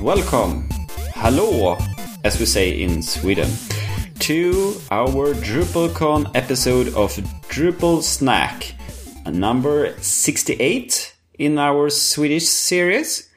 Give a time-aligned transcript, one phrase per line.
[0.00, 0.66] welcome,
[1.14, 1.76] hallå,
[2.24, 3.50] as we say in Sweden,
[4.18, 7.12] to our DrupalCon episode of
[7.48, 8.74] Drupal Snack,
[9.26, 13.28] number 68 in our Swedish series.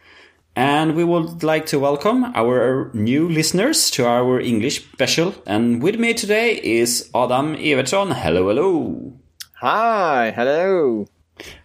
[0.55, 5.35] And we would like to welcome our new listeners to our English special.
[5.45, 8.13] And with me today is Adam Evertsson.
[8.13, 9.13] Hello, hello.
[9.55, 11.07] Hi, hello.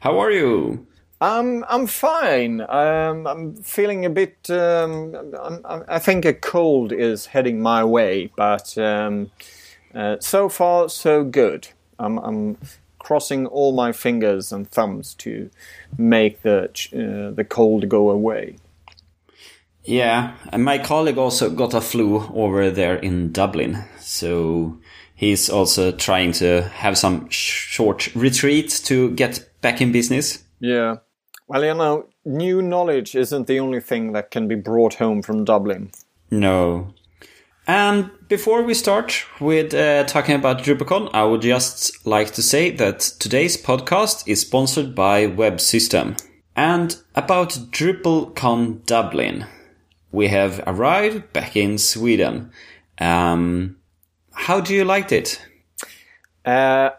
[0.00, 0.87] How are you?
[1.20, 2.60] Um, I'm fine.
[2.60, 4.48] Um, I'm feeling a bit.
[4.50, 9.30] Um, I'm, i think a cold is heading my way, but um,
[9.94, 11.68] uh, so far so good.
[11.98, 12.58] I'm, I'm,
[12.98, 15.48] crossing all my fingers and thumbs to
[15.96, 18.56] make the uh, the cold go away.
[19.82, 24.78] Yeah, and my colleague also got a flu over there in Dublin, so
[25.14, 30.44] he's also trying to have some short retreat to get back in business.
[30.60, 30.96] Yeah.
[31.48, 35.44] Well, you know, new knowledge isn't the only thing that can be brought home from
[35.44, 35.90] Dublin.
[36.30, 36.92] No.
[37.66, 42.70] And before we start with uh, talking about DrupalCon, I would just like to say
[42.72, 46.16] that today's podcast is sponsored by Web System.
[46.54, 49.46] And about DrupalCon Dublin,
[50.12, 52.50] we have arrived back in Sweden.
[52.98, 53.78] Um,
[54.32, 55.40] how do you like it?
[56.44, 56.90] Uh,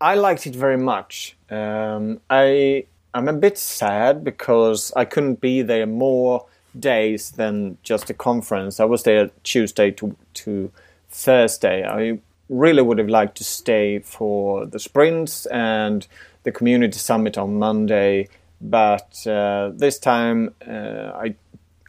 [0.00, 1.36] I liked it very much.
[1.50, 6.46] Um, I I'm a bit sad because I couldn't be there more
[6.78, 8.80] days than just a conference.
[8.80, 10.72] I was there Tuesday to to
[11.10, 11.84] Thursday.
[11.84, 12.18] I
[12.48, 16.06] really would have liked to stay for the sprints and
[16.44, 18.28] the community summit on Monday,
[18.60, 21.34] but uh, this time uh, I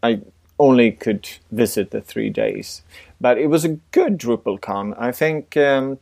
[0.02, 0.22] I
[0.60, 2.84] only could visit the three days.
[3.20, 4.94] But it was a good DrupalCon.
[4.98, 6.00] I think um,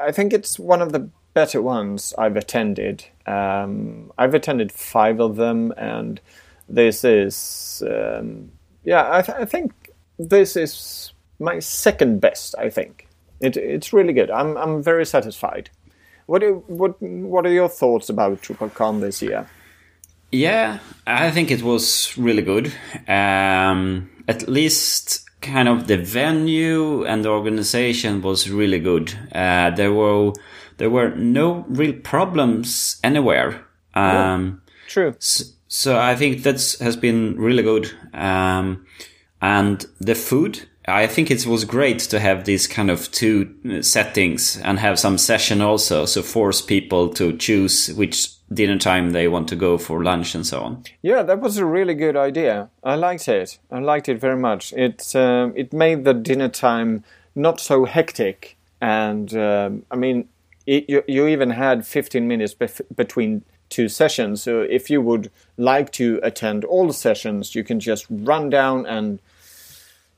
[0.00, 3.04] I think it's one of the better ones I've attended.
[3.24, 6.20] Um, I've attended five of them, and
[6.68, 8.50] this is um,
[8.82, 9.04] yeah.
[9.18, 9.72] I, th- I, think
[10.18, 12.56] this is my second best.
[12.58, 13.06] I think
[13.40, 14.30] it, it's really good.
[14.32, 15.70] I'm I'm very satisfied.
[16.26, 19.46] What do, what what are your thoughts about DrupalCon this year?
[20.32, 22.66] Yeah, I think it was really good.
[23.06, 29.14] Um, at least kind of the venue and the organization was really good.
[29.32, 30.32] Uh, there were
[30.78, 33.64] there were no real problems anywhere.
[33.94, 35.14] Um, True.
[35.18, 37.90] So, so, I think that has been really good.
[38.14, 38.86] Um,
[39.42, 44.56] and the food, I think it was great to have these kind of two settings
[44.56, 46.06] and have some session also.
[46.06, 50.46] So force people to choose which dinner time they want to go for lunch and
[50.46, 50.84] so on.
[51.02, 52.70] Yeah, that was a really good idea.
[52.82, 53.58] I liked it.
[53.70, 54.72] I liked it very much.
[54.72, 60.28] It um, it made the dinner time not so hectic, and um, I mean,
[60.68, 64.42] it, you, you even had 15 minutes bef- between two sessions.
[64.42, 68.86] So if you would like to attend all the sessions, you can just run down
[68.86, 69.20] and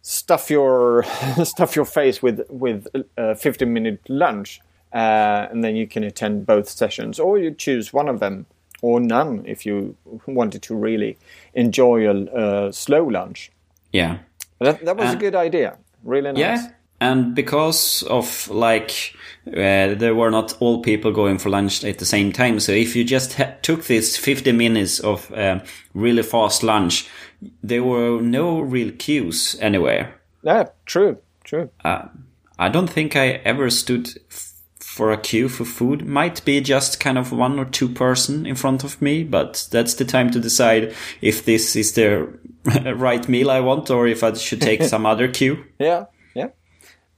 [0.02, 1.04] stuff your
[1.44, 4.60] stuff your face with with a 15 minute lunch
[4.92, 8.46] uh, and then you can attend both sessions, or you choose one of them,
[8.82, 9.96] or none if you
[10.26, 11.16] wanted to really
[11.54, 13.52] enjoy a uh, slow lunch.
[13.92, 14.18] Yeah,
[14.58, 15.78] that, that was uh, a good idea.
[16.02, 16.38] Really nice.
[16.38, 19.14] Yeah, and because of like
[19.46, 22.94] uh, there were not all people going for lunch at the same time, so if
[22.94, 25.60] you just took this 50 minutes of uh,
[25.94, 27.08] really fast lunch,
[27.62, 30.20] there were no real queues anywhere.
[30.42, 31.70] Yeah, true, true.
[31.84, 32.08] Uh,
[32.58, 34.10] I don't think I ever stood
[35.00, 38.54] for a queue for food might be just kind of one or two person in
[38.56, 42.28] front of me, but that's the time to decide if this is the
[42.96, 45.64] right meal I want or if I should take some other queue.
[45.78, 46.06] Yeah,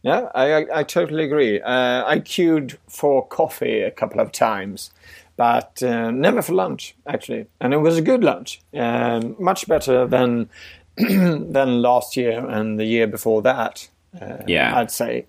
[0.03, 0.29] yeah.
[0.35, 1.61] I, I, I totally agree.
[1.61, 4.91] Uh, I queued for coffee a couple of times,
[5.37, 7.47] but uh, never for lunch, actually.
[7.61, 8.61] And it was a good lunch.
[8.75, 10.49] Um, much better than,
[10.97, 13.89] than last year and the year before that,
[14.21, 14.77] uh, yeah.
[14.77, 15.27] I'd say.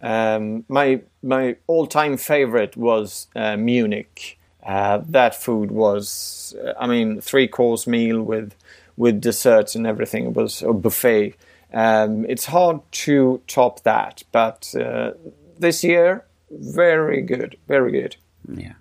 [0.00, 4.38] Um, my my all time favorite was uh, Munich.
[4.62, 8.54] Uh, that food was, I mean, three course meal with
[8.96, 10.26] with desserts and everything.
[10.26, 11.34] It was a buffet.
[11.74, 15.10] Um, it's hard to top that, but uh,
[15.58, 18.16] this year, very good, very good.
[18.48, 18.74] Yeah,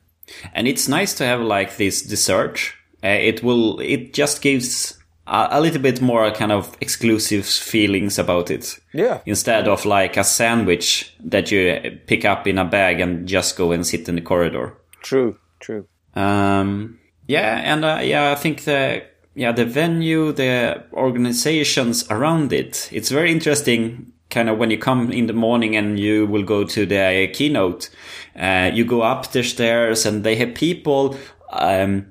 [0.53, 2.73] and it's nice to have like this dessert.
[3.03, 3.79] Uh, it will.
[3.79, 4.97] It just gives
[5.27, 8.79] a, little bit more kind of exclusive feelings about it.
[8.93, 9.21] Yeah.
[9.25, 13.71] Instead of like a sandwich that you pick up in a bag and just go
[13.71, 14.77] and sit in the corridor.
[15.01, 15.87] True, true.
[16.15, 19.03] Um, yeah, and uh, yeah, I think the
[19.35, 24.11] yeah the venue, the organizations around it, it's very interesting.
[24.29, 27.89] Kind of when you come in the morning and you will go to the keynote,
[28.35, 31.15] uh, you go up the stairs and they have people
[31.51, 32.07] um,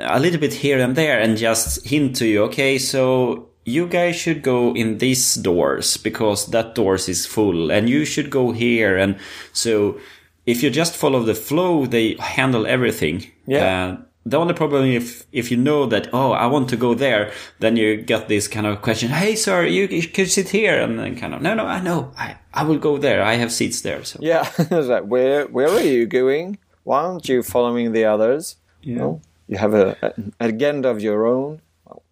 [0.00, 4.16] a little bit here and there and just hint to you, okay, so you guys
[4.16, 8.96] should go in these doors because that doors is full and you should go here
[8.96, 9.16] and
[9.52, 9.98] so
[10.46, 13.64] if you just follow the flow they handle everything Yeah.
[13.64, 13.96] Uh,
[14.26, 17.76] the only problem if if you know that oh I want to go there then
[17.76, 21.16] you get this kind of question hey sir you, you can sit here and then
[21.16, 24.04] kind of no no I know I, I will go there I have seats there
[24.04, 26.58] so Yeah, like where where are you going?
[26.84, 28.56] Why aren't you following the others?
[28.82, 28.98] Yeah.
[28.98, 31.60] Well, you have a, an agenda of your own.
[31.84, 32.02] Well,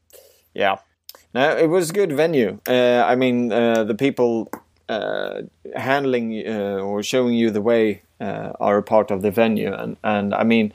[0.54, 0.76] yeah,
[1.34, 2.58] no, it was a good venue.
[2.68, 4.50] Uh, I mean, uh, the people
[4.88, 5.42] uh,
[5.74, 9.96] handling uh, or showing you the way uh, are a part of the venue, and
[10.02, 10.72] and I mean.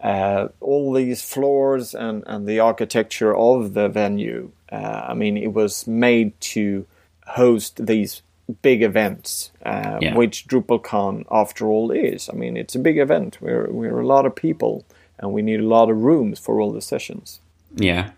[0.00, 5.52] Uh, all these floors and, and the architecture of the venue, uh, I mean, it
[5.52, 6.86] was made to
[7.26, 8.22] host these
[8.62, 10.14] big events, uh, Yeah.
[10.14, 12.28] which DrupalCon, after all, is.
[12.30, 13.38] I mean, it's a big event.
[13.40, 14.84] We're we're a lot of people,
[15.18, 17.40] and we need a lot of rooms for all the sessions.
[17.76, 18.10] yeah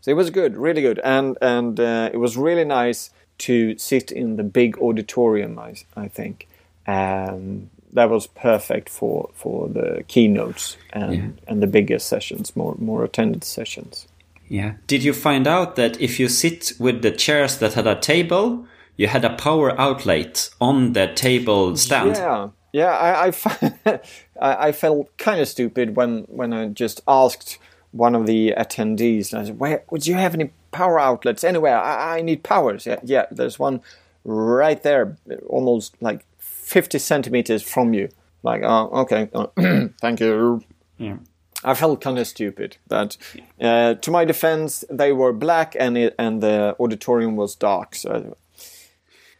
[0.00, 3.10] So it was good, really good, and and uh, it was really nice
[3.46, 5.58] to sit in the big auditorium.
[5.58, 5.74] I
[6.04, 6.46] I think
[6.86, 11.28] um, that was perfect for for the keynotes and Yeah.
[11.46, 14.06] and the bigger sessions, more more attended sessions.
[14.48, 14.72] Yeah.
[14.86, 18.64] Did you find out that if you sit with the chairs that had a table,
[18.96, 22.16] you had a power outlet on the table stand?
[22.16, 22.92] Yeah, yeah.
[22.96, 23.62] I I, f-
[24.40, 27.58] I I felt kind of stupid when when I just asked
[27.92, 29.34] one of the attendees.
[29.34, 31.78] I said, "Where would you have any power outlets anywhere?
[31.78, 33.26] I, I need powers." Yeah, yeah.
[33.30, 33.80] There's one
[34.24, 35.16] right there,
[35.48, 36.24] almost like
[36.68, 38.08] fifty centimeters from you.
[38.42, 39.46] Like, oh, okay, uh,
[40.00, 40.62] thank you.
[40.98, 41.16] Yeah.
[41.64, 42.76] I felt kind of stupid.
[42.86, 43.16] That,
[43.60, 47.96] uh, to my defense, they were black and it, and the auditorium was dark.
[47.96, 48.36] So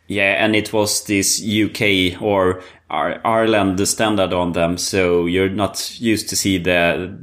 [0.08, 2.60] Yeah, and it was this UK or
[2.90, 7.19] Ireland standard on them, so you're not used to see the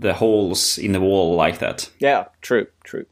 [0.00, 1.90] the holes in the wall like that.
[2.00, 3.04] yeah, true, true.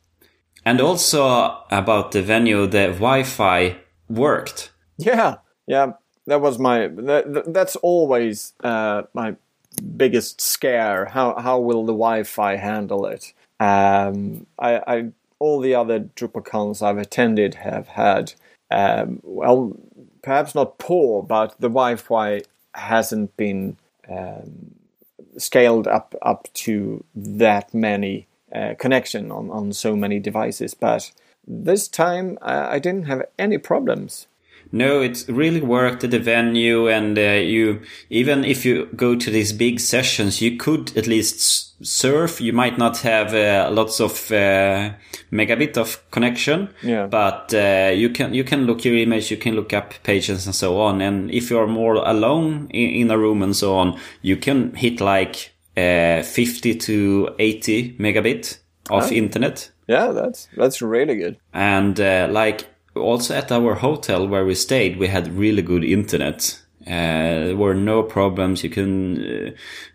[0.64, 3.76] And also about the venue, the Wi-Fi
[4.08, 4.72] worked.
[4.96, 5.36] Yeah,
[5.66, 5.92] yeah.
[6.28, 6.88] That was my.
[6.88, 9.36] That, that's always uh, my
[9.96, 11.06] biggest scare.
[11.06, 13.32] How how will the Wi-Fi handle it?
[13.58, 15.08] Um, I, I
[15.38, 18.34] all the other DrupalCons I've attended have had.
[18.70, 19.74] Um, well,
[20.22, 22.42] perhaps not poor, but the Wi-Fi
[22.74, 23.78] hasn't been
[24.08, 24.74] um,
[25.38, 30.74] scaled up up to that many uh, connection on on so many devices.
[30.74, 31.10] But
[31.46, 34.26] this time I, I didn't have any problems.
[34.70, 37.80] No, it really worked at the venue, and uh, you
[38.10, 42.40] even if you go to these big sessions, you could at least surf.
[42.40, 44.90] You might not have uh, lots of uh,
[45.32, 47.06] megabit of connection, Yeah.
[47.06, 50.54] but uh, you can you can look your image, you can look up pages and
[50.54, 51.00] so on.
[51.00, 54.74] And if you are more alone in, in a room and so on, you can
[54.74, 58.58] hit like uh, fifty to eighty megabit
[58.90, 61.36] of internet Yeah, that's that's really good.
[61.54, 62.66] and uh, like
[63.00, 67.74] also at our hotel where we stayed we had really good internet uh, there were
[67.74, 69.18] no problems you can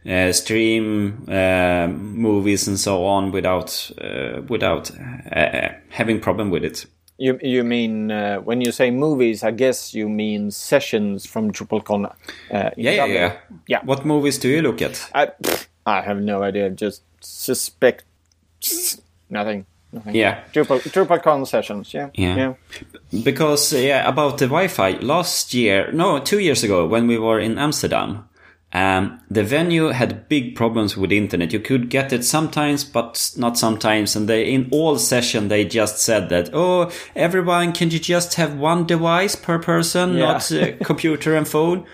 [0.05, 4.91] uh, uh, stream uh, movies and so on without uh, without
[5.35, 6.85] uh, having problem with it
[7.17, 9.43] You you mean uh, when you say movies?
[9.43, 12.05] I guess you mean sessions from DrupalCon.
[12.05, 13.31] Uh, yeah yeah yeah
[13.69, 13.81] Yeah.
[13.85, 15.27] what movies do you look at I
[15.85, 16.69] I have no idea.
[16.81, 18.03] Just suspect
[19.29, 19.65] nothing.
[19.91, 20.15] Nothing.
[20.15, 21.93] yeah Drupal DrupalCon sessions.
[21.93, 22.09] Yeah.
[22.17, 22.53] Yeah.
[23.23, 27.57] Because yeah about the wi-fi last year no two years ago when we were in
[27.57, 28.27] amsterdam
[28.75, 31.53] um, the venue had big problems with internet.
[31.53, 34.15] You could get it sometimes but not sometimes.
[34.15, 38.55] And they in all session they just said that oh everyone can you just have
[38.57, 40.25] one device per person Yeah.
[40.25, 41.85] not uh, computer and phone?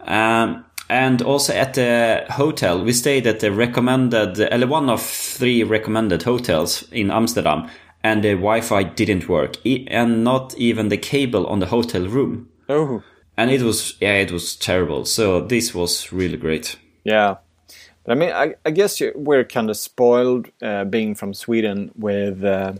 [0.00, 5.62] Um, and also at the hotel, we stayed at the recommended, uh, one of three
[5.62, 7.68] recommended hotels in Amsterdam,
[8.04, 12.48] and the Wi-Fi didn't work, e- and not even the cable on the hotel room.
[12.68, 13.02] Oh.
[13.36, 15.04] And it was, yeah, it was terrible.
[15.04, 16.76] So this was really great.
[17.04, 17.36] Yeah.
[18.04, 21.90] But I mean, I, I guess you- we're kind of spoiled uh, being from Sweden
[21.96, 22.74] with uh,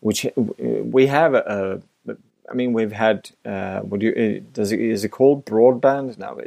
[0.00, 1.80] which we have a.
[2.48, 6.16] I mean, we've had uh, what do you, uh, does it, is it called broadband?
[6.18, 6.38] now?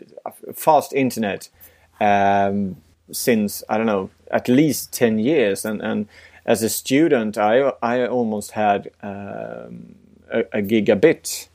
[0.54, 1.50] fast internet
[2.00, 2.78] um,
[3.12, 6.08] since I don't know at least ten years, and, and
[6.50, 9.96] as a student, I I almost had um,
[10.32, 11.48] a, a gigabit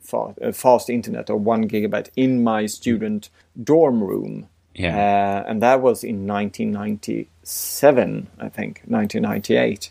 [0.00, 3.30] fast, uh, fast internet or one gigabyte in my student
[3.64, 4.48] dorm room.
[4.74, 4.96] Yeah.
[4.96, 9.90] Uh, and that was in 1997, I think, 1998.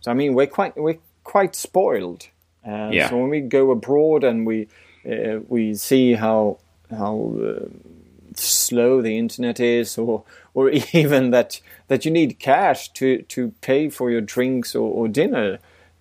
[0.00, 2.28] So I mean, we're quite we're quite spoiled.
[2.66, 3.08] Uh, Yeah.
[3.08, 4.68] So when we go abroad and we
[5.10, 6.58] uh, we see how
[6.90, 7.64] how uh,
[8.38, 13.88] slow the internet is, or or even that that you need cash to to pay
[13.90, 15.58] for your drinks or, or dinner.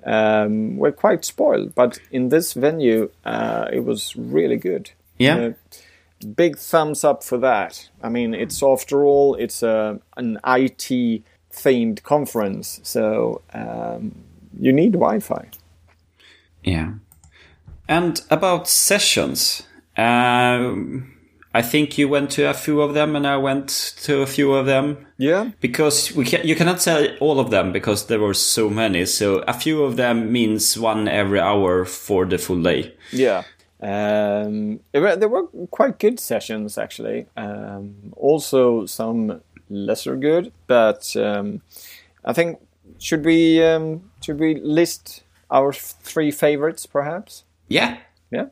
[0.08, 1.76] um, were quite spoiled.
[1.76, 4.92] But in this venue, uh, it was really good.
[5.18, 5.38] Yeah.
[5.38, 5.54] Uh,
[6.36, 7.90] big thumbs up for that.
[8.02, 14.16] I mean, it's after all, it's a an IT themed conference, so um,
[14.60, 15.50] you need Wi-Fi.
[16.64, 16.94] Yeah.
[17.88, 19.64] And about sessions,
[19.96, 21.17] um,
[21.54, 23.70] I think you went to a few of them, and I went
[24.04, 25.08] to a few of them.
[25.18, 29.06] Yeah, Because we can, you cannot say all of them because there were so many.
[29.06, 32.94] So a few of them means one every hour for the full day.
[33.12, 33.44] yeah.
[33.80, 37.28] Um, there were- there were quite good sessions actually.
[37.38, 41.62] Um, also some lesser good, but um,
[42.26, 42.58] I think
[43.00, 47.44] should we um, should we list our three favorites perhaps?
[47.68, 47.98] Yeah.
[48.32, 48.48] Yeah.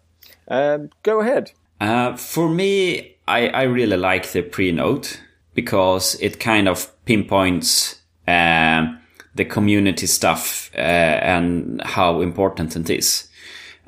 [0.48, 1.52] Um, go ahead.
[1.82, 5.22] Uh, for me, I, I really like the pre-note
[5.54, 9.00] because it kind of pinpoints um,
[9.36, 13.30] the community stuff uh, and how important it is.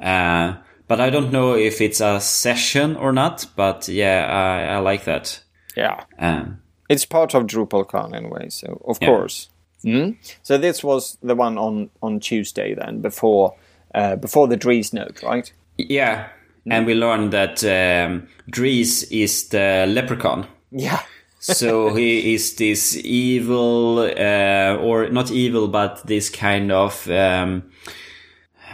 [0.01, 0.55] Uh,
[0.87, 3.45] but I don't know if it's a session or not.
[3.55, 5.43] But yeah, I, I like that.
[5.75, 6.03] Yeah.
[6.19, 9.07] Um, It's part of DrupalCon anyway, so of Yeah.
[9.09, 9.49] course.
[9.83, 10.15] Mm.
[10.43, 13.53] So this was the one on on Tuesday then, before
[13.95, 15.53] uh, before the Dries note, right?
[15.77, 16.27] yeah,
[16.69, 20.47] and we learned that um, Dries is the leprechaun.
[20.71, 21.01] Yeah.
[21.39, 27.63] so he is this evil, uh, or not evil, but this kind of um,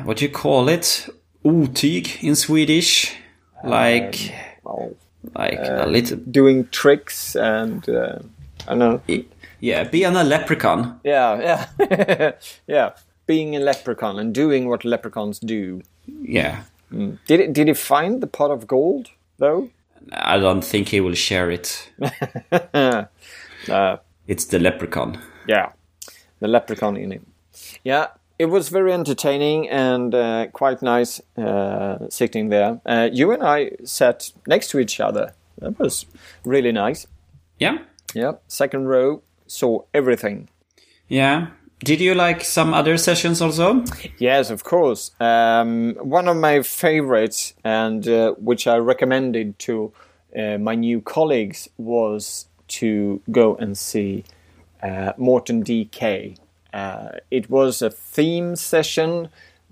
[0.03, 1.07] what do you call it?
[1.45, 3.13] Otyg in Swedish,
[3.63, 4.33] like
[4.63, 4.95] Well,
[5.35, 6.17] like a little.
[6.17, 8.19] doing tricks and uh,
[8.67, 9.01] I don't know.
[9.59, 10.99] Yeah, being a leprechaun.
[11.03, 12.31] Yeah, yeah,
[12.67, 12.91] yeah.
[13.25, 15.81] Being a leprechaun and doing what leprechauns do.
[16.21, 16.63] Yeah,
[17.27, 19.09] Did it, did he find the pot of gold
[19.39, 19.69] though?
[20.11, 21.89] I don't think he will share it.
[23.69, 23.97] Uh,
[24.27, 25.17] It's the leprechaun.
[25.47, 25.69] Yeah,
[26.39, 27.25] the leprechaun in him.
[27.83, 28.07] Yeah,
[28.37, 32.79] it was very entertaining and uh, quite nice uh, sitting there.
[32.85, 35.33] Uh, you and I sat next to each other.
[35.61, 36.05] That was
[36.45, 37.07] really nice.
[37.59, 37.77] Yeah,
[38.15, 40.49] Yeah, second row, saw everything.
[41.07, 41.47] yeah.
[41.83, 43.83] Did you like some other sessions also?
[44.17, 45.11] Yes, of course.
[45.19, 49.91] Um, one of my favorites, and uh, which I recommended to
[50.37, 52.47] uh, my new colleagues, was
[52.79, 54.23] to go and see
[54.81, 56.37] uh, Morten DK.
[56.73, 59.27] Uh, it was a theme session,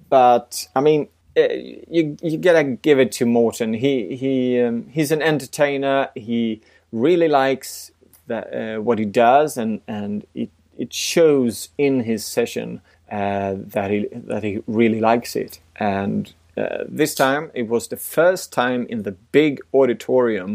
[0.09, 3.73] but I mean, uh, you you gotta give it to Morton.
[3.73, 6.09] He he um, he's an entertainer.
[6.15, 7.91] He really likes
[8.27, 10.49] that uh, what he does, and and it
[10.83, 15.59] it shows in his session uh, that he that he really likes it.
[15.75, 20.51] And uh, this time, it was the first time in the big auditorium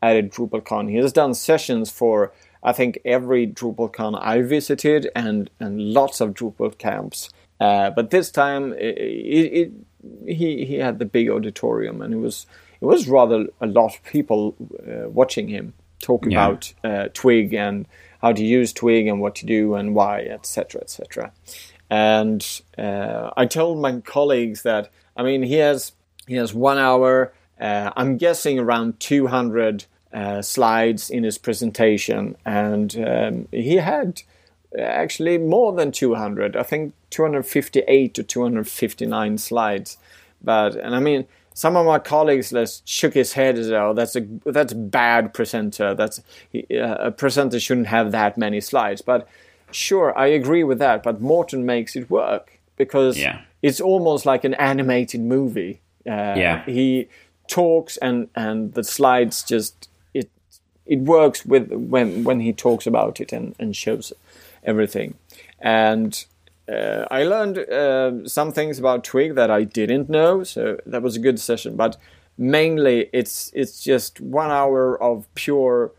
[0.00, 0.90] at a DrupalCon.
[0.90, 2.32] He has done sessions for
[2.70, 7.30] I think every DrupalCon I visited, and and lots of Drupal camps.
[7.60, 8.96] Uh, but this time, it,
[9.38, 9.70] it, it,
[10.38, 12.46] he he had the big auditorium, and it was
[12.80, 14.54] it was rather a lot of people
[14.86, 16.30] uh, watching him talk Yeah.
[16.46, 17.86] about uh, Twig and
[18.20, 21.32] how to use Twig and what to do and why, etc., etc.
[21.90, 22.44] And
[22.76, 25.92] uh, I told my colleagues that I mean he has
[26.26, 27.32] he has one hour.
[27.60, 34.22] Uh, I'm guessing around 200 uh, slides in his presentation, and um, he had
[34.78, 36.56] actually more than 200.
[36.56, 39.96] I think 258 to 259 slides.
[40.42, 41.26] But and I mean,
[41.58, 45.92] some of my colleagues just shook his head as though that's a that's bad presenter.
[45.94, 46.20] That's
[46.54, 49.02] uh, a presenter shouldn't have that many slides.
[49.02, 49.26] But
[49.72, 51.02] sure, I agree with that.
[51.02, 53.40] But Morten makes it work because Yeah.
[53.60, 55.80] it's almost like an animated movie.
[56.06, 56.64] Uh, Yeah.
[56.64, 57.08] he
[57.48, 60.28] talks and and the slides just it
[60.86, 64.12] it works with when when he talks about it and and shows
[64.62, 65.14] everything
[65.60, 66.24] and
[66.68, 71.16] uh, I learned uh, some things about Twig that I didn't know, so that was
[71.16, 71.76] a good session.
[71.76, 71.96] But
[72.36, 75.92] mainly, it's it's just one hour of pure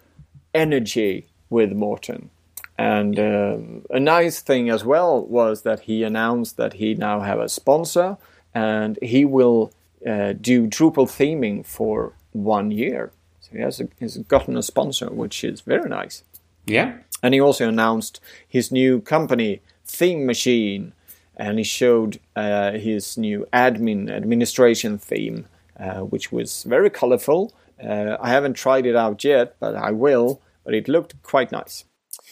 [0.54, 2.30] energy with Morten.
[2.78, 7.40] And um a nice thing as well was that he announced that he now have
[7.40, 8.18] a sponsor,
[8.54, 9.72] and he will
[10.08, 13.12] uh, do Drupal theming for one year.
[13.42, 16.24] So he has a, he's gotten a sponsor, which is very nice.
[16.66, 16.94] Yeah.
[17.22, 20.94] And he also announced his new company, Theme Machine,
[21.36, 25.48] and he showed uh, his new admin administration theme,
[25.80, 27.54] uh, which was very colorful.
[27.84, 30.42] Uh, I haven't tried it out yet, but I will.
[30.64, 31.86] But it looked quite nice.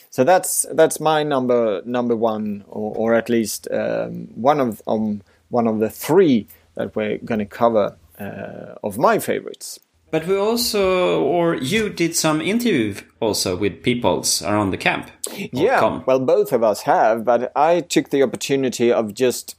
[0.10, 5.22] So that's that's my number number one, or, or at least um, one of um,
[5.50, 9.80] one of the three that we're going to cover uh, of my favorites.
[10.10, 15.12] But we also, or you did some interview also with peoples around the camp.
[15.36, 16.04] Yeah, com.
[16.06, 19.56] well, both of us have, but I took the opportunity of just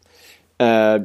[0.58, 1.00] uh,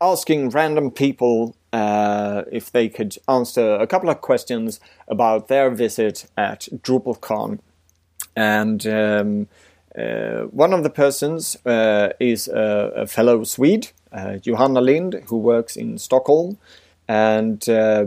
[0.00, 6.26] asking random people uh, if they could answer a couple of questions about their visit
[6.36, 7.60] at DrupalCon.
[8.36, 9.48] And um,
[9.96, 15.38] uh, one of the persons uh, is a, a, fellow Swede, uh, Johanna Lind, who
[15.38, 16.58] works in Stockholm.
[17.08, 18.06] And uh,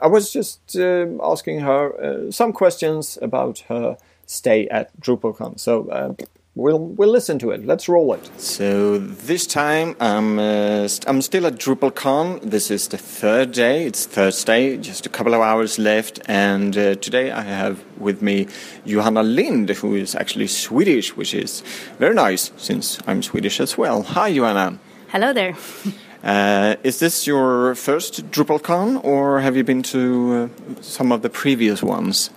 [0.00, 5.58] I was just asking her some questions about her stay at DrupalCon.
[5.58, 6.16] So
[6.58, 7.64] we'll we'll listen to it.
[7.64, 8.30] Let's roll it.
[8.40, 12.40] So this time I'm uh, st I'm still at DrupalCon.
[12.42, 13.86] This is the third day.
[13.86, 18.48] It's Thursday, just a couple of hours left, and uh, today I have with me
[18.84, 21.62] Johanna Lind, who is actually Swedish, which is
[21.98, 24.02] very nice since I'm Swedish as well.
[24.02, 24.78] Hi, Johanna.
[25.08, 25.54] Hello there.
[26.22, 31.30] Uh, is this your first DrupalCon, or have you been to uh, some of the
[31.30, 32.30] previous ones?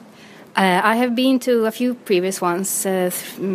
[0.56, 3.10] Uh, I have been to a few previous ones, uh,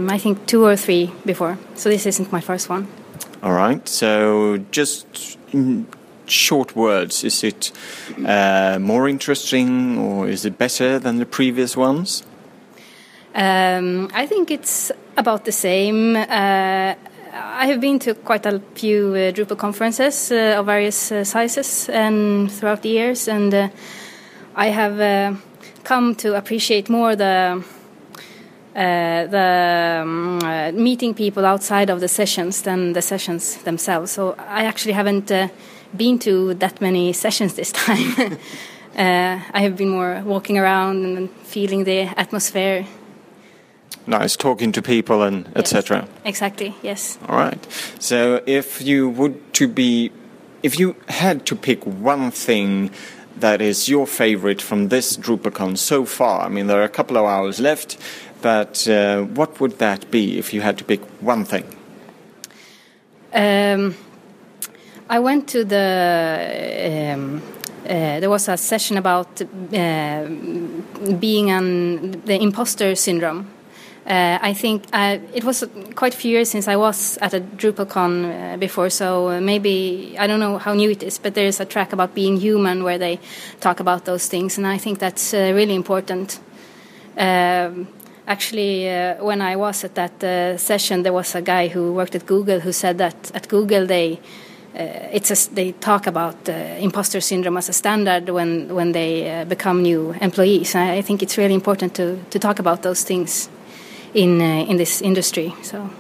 [0.09, 2.89] I think two or three before, so this isn't my first one.
[3.43, 5.87] All right, so just in
[6.27, 7.71] short words, is it
[8.27, 12.25] uh, more interesting or is it better than the previous ones?
[13.35, 16.17] Um, I think it's about the same.
[16.17, 16.95] Uh,
[17.39, 22.51] I have been to quite a few uh, Drupal conferences uh, of various sizes and
[22.51, 23.71] throughout the years, and
[24.55, 25.39] I have
[25.85, 27.63] come to appreciate more the
[28.77, 34.13] uh, the um, uh, meeting people outside of the sessions than the sessions themselves.
[34.13, 35.49] So I actually haven't uh,
[35.97, 38.37] been to that many sessions this time.
[38.95, 42.87] Uh, I have been more walking around and feeling the atmosphere.
[44.07, 45.73] Nice talking to people and yes.
[45.73, 46.07] etc.
[46.25, 46.75] Exactly.
[46.83, 47.19] Yes.
[47.29, 47.59] All right.
[47.99, 50.13] So if you would to be,
[50.63, 52.91] if you had to pick one thing
[53.41, 56.47] that is your favorite from this DrupalCon so far?
[56.47, 57.99] I mean, there are a couple of hours left,
[58.43, 61.65] but uh, what would that be if you had to pick one thing?
[63.35, 63.95] Um,
[65.09, 67.13] I went to the.
[67.15, 67.43] Um,
[67.85, 70.25] uh, there was a session about uh,
[71.21, 73.47] being an the imposter syndrome,
[74.07, 75.65] uh, I think uh, it was
[75.97, 80.29] quite a few years since I was at a DrupalCon uh, before, so maybe I
[80.29, 82.99] don't know how new it is, but there is a track about being human where
[82.99, 83.19] they
[83.59, 86.39] talk about those things, and I think that's uh, really important.
[87.19, 87.89] Um,
[88.29, 92.15] actually, uh, when I was at that uh, session, there was a guy who worked
[92.15, 94.21] at Google who said that at Google they
[94.79, 100.13] it's a, they talk about imposter syndrome as a standard when when they become new
[100.21, 100.75] employees.
[100.75, 103.49] I, I think it's really important to to talk about those things
[104.17, 105.55] in uh, in this industry.
[105.63, 105.91] So.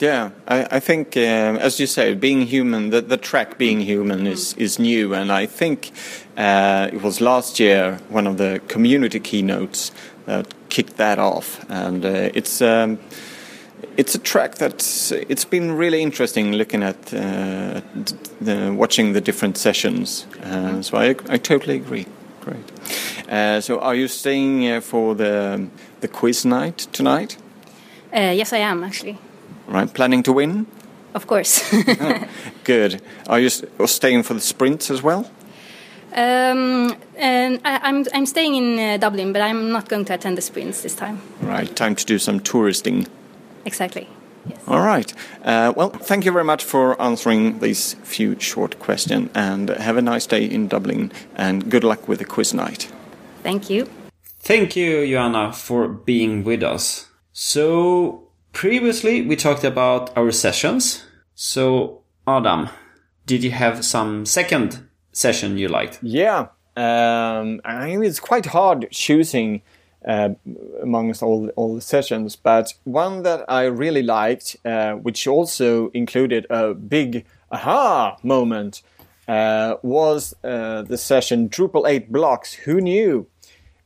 [0.00, 4.26] Yeah, I, I think, um, as you say, being human, the, the track being human
[4.26, 5.92] is, is new, and I think
[6.36, 9.92] uh, it was last year one of the community keynotes
[10.26, 12.60] that kicked that off, and uh, it's.
[12.60, 12.98] Um,
[13.96, 17.80] it's a track that's it's been really interesting looking at uh,
[18.40, 20.26] the, watching the different sessions.
[20.42, 22.06] Uh, so I, I totally agree.
[22.40, 23.62] Great.
[23.62, 25.68] So are you staying for the
[26.00, 27.36] the quiz night tonight?
[28.14, 29.18] Uh, yes, I am actually.
[29.66, 30.66] Right, planning to win?
[31.14, 31.62] Of course.
[32.64, 33.02] Good.
[33.28, 35.30] Are you staying for the sprints as well?
[36.12, 40.14] Um, and I, am I'm, I'm staying in uh, Dublin, but I'm not going to
[40.14, 41.20] attend the sprints this time.
[41.40, 43.08] Right, time to do some touristing.
[43.64, 44.08] Exactly.
[44.46, 44.60] Yes.
[44.68, 45.12] All right.
[45.42, 50.02] Uh, well, thank you very much for answering these few short questions, and have a
[50.02, 52.92] nice day in Dublin, and good luck with the quiz night.
[53.42, 53.88] Thank you.
[54.40, 57.08] Thank you, Joanna, for being with us.
[57.36, 61.04] So previously we talked about our sessions.
[61.34, 62.68] So Adam,
[63.26, 65.98] did you have some second session you liked?
[66.00, 69.62] Yeah, um, I mean it's quite hard choosing
[70.06, 70.34] uh,
[70.80, 76.46] amongst all all the sessions, but one that I really liked, uh, which also included
[76.50, 78.80] a big aha moment,
[79.26, 82.52] uh, was uh, the session Drupal 8 blocks.
[82.52, 83.26] Who knew?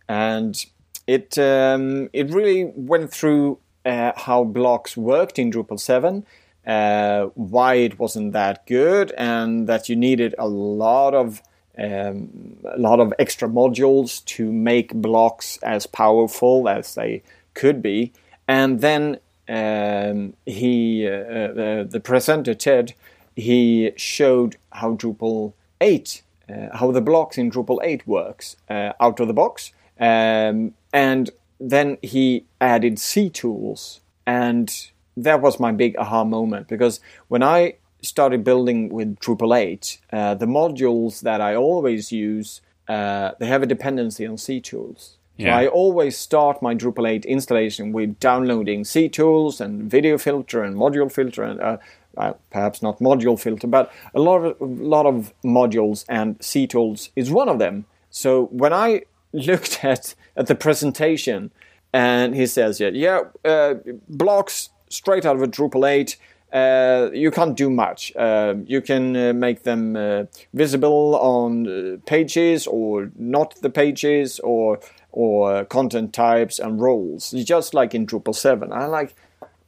[0.06, 0.66] And
[1.09, 6.27] it um, it really went through uh, how blocks worked in Drupal 7,
[6.66, 11.42] uh, why it wasn't that good, and that you needed a lot of
[11.79, 17.23] um, a lot of extra modules to make blocks as powerful as they
[17.55, 18.12] could be.
[18.47, 19.18] And then
[19.49, 22.92] um, he, uh, uh the presenter Ted,
[23.35, 29.21] he showed how Drupal 8, uh, how the blocks in Drupal 8 works uh, out
[29.21, 29.73] of the box.
[29.98, 31.30] Um, and
[31.61, 34.00] then he added CTools.
[34.26, 39.98] and that was my big aha moment because when I started building with Drupal 8,
[40.12, 45.16] uh, the modules that I always use, uh, they have a dependency on ctools.
[45.37, 45.54] Yeah.
[45.54, 50.76] So I always start my Drupal 8 installation with downloading CTools and video filter and
[50.76, 51.78] module filter and uh,
[52.16, 57.11] uh, perhaps not module filter, but a lot of a lot of modules, and CTools
[57.14, 57.87] is one of them.
[58.11, 61.50] So when I looked at at the presentation,
[61.92, 63.74] and he says, "Yeah, yeah, uh,
[64.08, 66.16] blocks straight out of a Drupal 8.
[66.52, 68.14] Uh, you can't do much.
[68.16, 74.40] Uh, you can uh, make them uh, visible on uh, pages or not the pages
[74.40, 74.80] or
[75.12, 78.72] or content types and roles, just like in Drupal 7.
[78.72, 79.14] I'm like,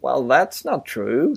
[0.00, 1.36] well, that's not true.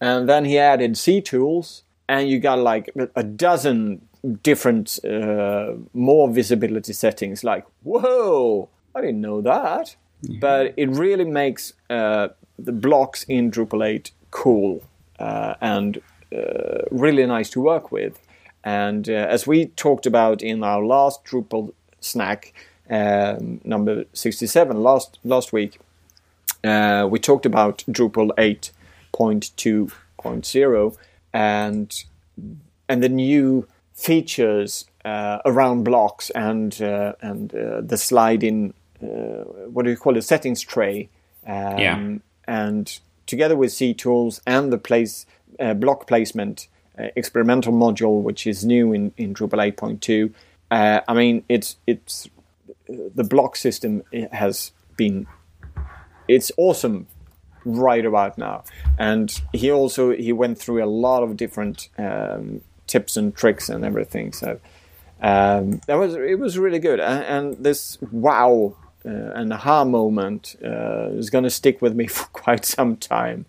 [0.00, 4.08] And then he added CTools, and you got like a dozen
[4.42, 7.42] different uh, more visibility settings.
[7.42, 9.96] Like, whoa, I didn't know that.
[10.40, 14.84] But it really makes the blocks in Drupal 8 cool
[15.18, 16.00] uh, and
[16.34, 18.18] uh, really nice to work with.
[18.64, 22.52] And uh, as we talked about in our last Drupal snack,
[22.88, 25.78] um, number 67, last, last week,
[26.64, 28.30] uh, we talked about Drupal
[29.12, 30.96] 8.2.0
[31.32, 32.04] and,
[32.88, 33.66] and the new
[34.02, 40.22] features uh, around blocks and, uh, and the slide in, what do you call it,
[40.22, 41.08] settings tray.
[41.46, 42.18] Um, yeah.
[42.46, 45.26] And together with CTools and the place
[45.60, 50.32] uh, block placement uh, experimental module, which is new in, in Drupal 8.2.
[50.70, 52.28] Uh, I mean, it's it's
[52.88, 55.26] the block system has been
[56.28, 57.06] it's awesome
[57.64, 58.64] right about now,
[58.98, 62.62] and he also he went through a lot of different um,
[62.92, 64.32] tips and tricks and everything.
[64.32, 64.60] So
[65.22, 70.56] um, that was it was really good, and, and this wow uh, an aha moment
[70.64, 73.46] uh, is going to stick with me for quite some time.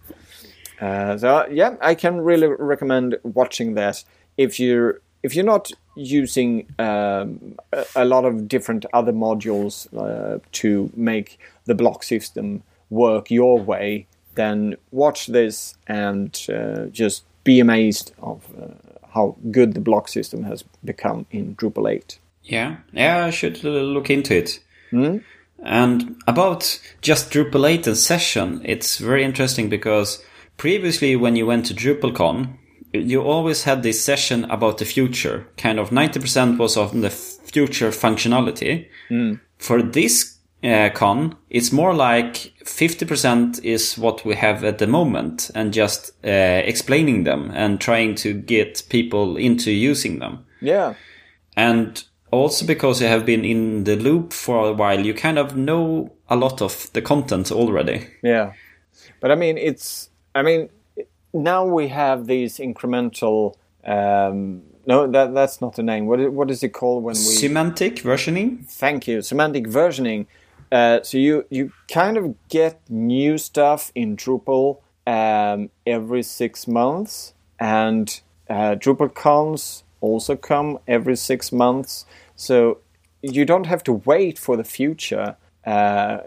[0.80, 4.06] Uh, so yeah, I can really recommend watching this
[4.38, 10.40] if you're if you're not using um, a, a, lot of different other modules uh,
[10.52, 17.60] to make the block system work your way, then watch this and uh, just be
[17.60, 22.20] amazed of uh, how good the block system has become in Drupal 8.
[22.44, 24.60] Yeah, yeah, I should look into it.
[24.92, 25.18] Mm-hmm.
[25.64, 30.24] And about just Drupal 8 and session, it's very interesting because
[30.58, 32.58] previously when you went to DrupalCon,
[32.92, 35.48] you always had this session about the future.
[35.58, 38.88] Kind of 90% was on the future functionality.
[39.10, 39.40] Mm.
[39.58, 40.33] For this
[40.64, 46.12] uh, con, it's more like 50% is what we have at the moment and just
[46.24, 46.30] uh,
[46.66, 50.46] explaining them and trying to get people into using them.
[50.62, 50.94] Yeah.
[51.58, 55.56] And also because you have been in the loop for a while, you kind of
[55.56, 58.08] know a lot of the content already.
[58.24, 58.54] Yeah,
[59.20, 60.70] but I mean, it's I mean,
[61.34, 63.56] now we have these incremental.
[63.86, 66.08] Um, no, that that's not the name.
[66.08, 68.66] What what is it called when we semantic versioning?
[68.66, 70.26] Thank you, semantic versioning.
[70.74, 77.36] Uh, so you you kind of get new stuff in Drupal um, every six months,
[77.60, 82.06] and uh, Drupal cons also come every six months.
[82.36, 82.80] So
[83.22, 85.36] you don't have to wait for the future.
[85.66, 86.18] Uh,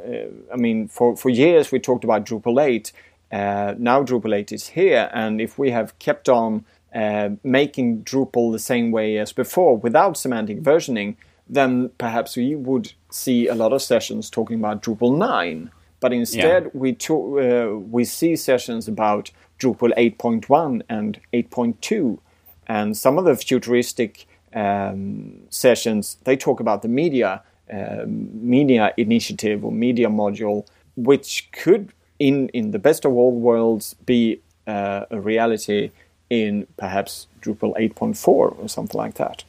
[0.53, 2.93] I mean, for, for years we talked about Drupal 8.
[3.31, 8.53] Uh, now Drupal 8 is here, and if we have kept on uh, making Drupal
[8.53, 11.17] the same way as before without semantic versioning,
[11.49, 15.71] then perhaps we would see a lot of sessions talking about Drupal 9.
[16.01, 16.71] But instead, yeah.
[16.75, 22.19] we, to, uh, we see sessions about Drupal 8.1 and 8.2,
[22.67, 29.65] and some of the futuristic um, sessions, they talk about the media uh, media initiative
[29.65, 30.65] or media module,
[30.97, 35.91] which could, in in the best of all worlds, be uh, a reality
[36.31, 39.45] in perhaps Drupal 8.4 or something like that.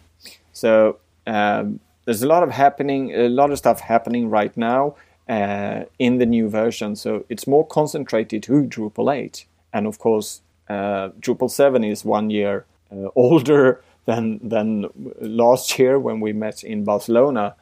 [0.53, 4.95] So um, there's a lot of happening, a lot of stuff happening right now
[5.27, 6.95] uh, in the new version.
[6.95, 12.29] So it's more concentrated to Drupal 8, and of course uh, Drupal 7 is one
[12.29, 14.87] year uh, older than than
[15.19, 17.55] last year when we met in Barcelona.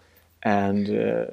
[0.44, 1.26] And uh,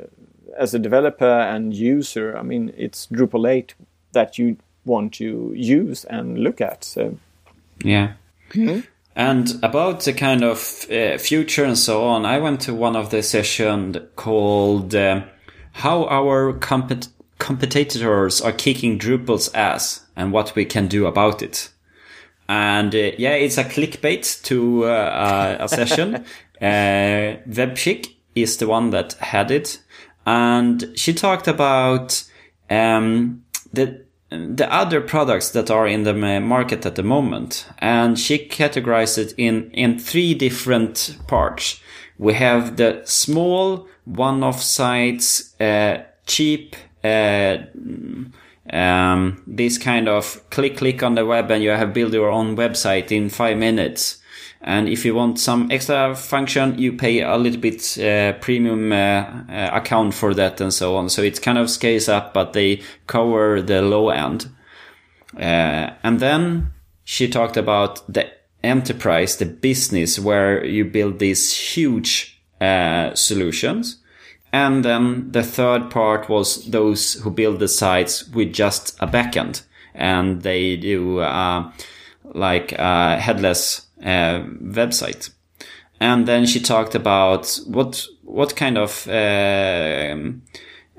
[0.59, 3.75] as a developer and user, I mean, it's Drupal 8
[4.13, 6.83] that you want to use and look at.
[6.83, 7.19] So,
[7.85, 8.15] yeah.
[8.53, 8.81] Mm-hmm.
[9.15, 13.11] And about the kind of uh, future and so on, I went to one of
[13.11, 15.25] the sessions called uh,
[15.73, 21.69] "How Our Compet- Competitors Are Kicking Drupal's Ass and What We Can Do About It."
[22.49, 26.17] and uh, yeah, it's a clickbait to uh, a session.
[26.61, 29.81] uh, Webchick is the one that had it,
[30.27, 32.23] and she talked about
[32.69, 34.05] um, the
[34.57, 39.35] the other products that are in the market at the moment, and she categorized it
[39.37, 41.81] in in three different parts.
[42.19, 46.77] We have the small one-off sites, uh, cheap.
[47.05, 47.59] Uh,
[48.71, 52.57] um, this kind of click click on the web and you have built your own
[52.57, 54.22] website in five minutes.
[54.65, 58.97] And if you want some extra function, you pay a little bit uh, premium uh,
[58.97, 61.09] uh, account for that and so on.
[61.09, 64.49] So it kind of scales up, but they cover the low end.
[65.37, 66.73] Uh, and then
[67.03, 68.31] she talked about the
[68.63, 73.99] enterprise, the business where you build these huge uh, solutions.
[74.53, 79.63] And then the third part was those who build the sites with just a backend
[79.95, 81.73] and they do uh,
[82.35, 85.31] like headless uh, website.
[86.01, 90.17] And then she talked about what what kind of uh,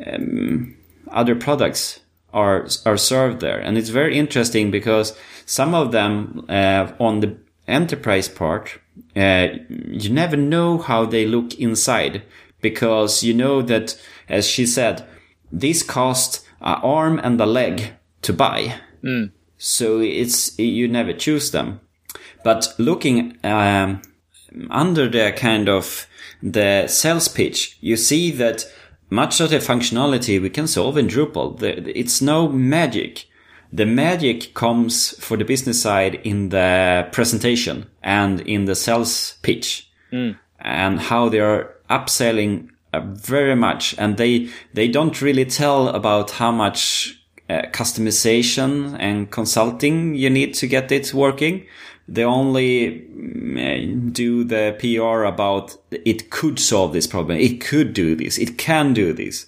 [0.06, 0.76] um,
[1.12, 2.00] other products
[2.34, 7.36] are are served there, and it's very interesting because some of them uh, on the
[7.68, 8.80] enterprise part,
[9.16, 12.24] uh, you never know how they look inside
[12.62, 15.06] because you know that, as she said,
[15.52, 18.76] these cost an arm and a leg to buy.
[19.04, 19.32] Mm.
[19.58, 21.82] So it's you never choose them.
[22.44, 24.02] But looking um,
[24.70, 26.08] under the kind of
[26.42, 28.66] the sales pitch, you see that
[29.10, 31.60] much of the functionality we can solve in Drupal.
[31.60, 33.26] The, it's no magic.
[33.72, 39.90] The magic comes for the business side in the presentation and in the sales pitch
[40.12, 40.38] Mm.
[40.60, 43.96] and how they are upselling uh, very much.
[43.98, 50.54] And they, they don't really tell about how much uh, customization and consulting you need
[50.56, 51.66] to get it working.
[52.08, 57.38] They only mm, do the PR about it could solve this problem.
[57.38, 58.38] It could do this.
[58.38, 59.48] It can do this.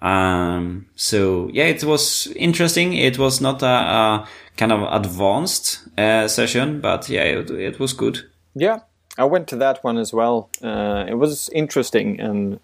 [0.00, 2.94] Um, so yeah, it was interesting.
[2.94, 7.92] It was not a, a kind of advanced uh, session, but yeah, it, it was
[7.92, 8.30] good.
[8.54, 8.80] Yeah,
[9.18, 10.50] I went to that one as well.
[10.62, 12.60] Uh, it was interesting, and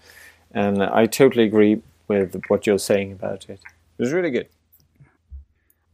[0.52, 3.60] and I totally agree with what you're saying about it.
[3.98, 4.48] It was really good.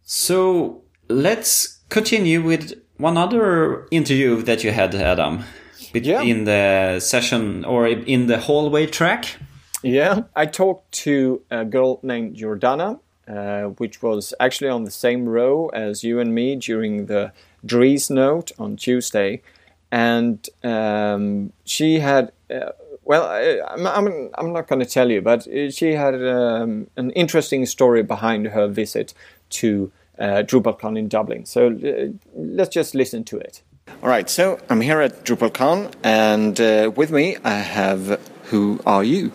[0.03, 5.45] So let's continue with one other interview that you had, Adam,
[5.93, 6.23] Yeah.
[6.23, 9.37] in the session or in the hallway track.
[9.83, 15.29] Yeah, I talked to a girl named Jordana, uh, which was actually on the same
[15.29, 17.33] row as you and me during the
[17.65, 19.43] Dries note on Tuesday,
[19.91, 22.33] and um, she had.
[22.51, 22.71] Uh,
[23.05, 26.89] well, I, I'm, I'm, I'm not going to tell you, but uh, she had um,
[26.97, 29.15] an interesting story behind her visit
[29.51, 31.45] to uh, DrupalCon in Dublin.
[31.47, 33.63] So uh, let's just listen to it.
[34.03, 39.05] All right, so I'm here at DrupalCon, and uh, with me I have Who Are
[39.05, 39.33] You?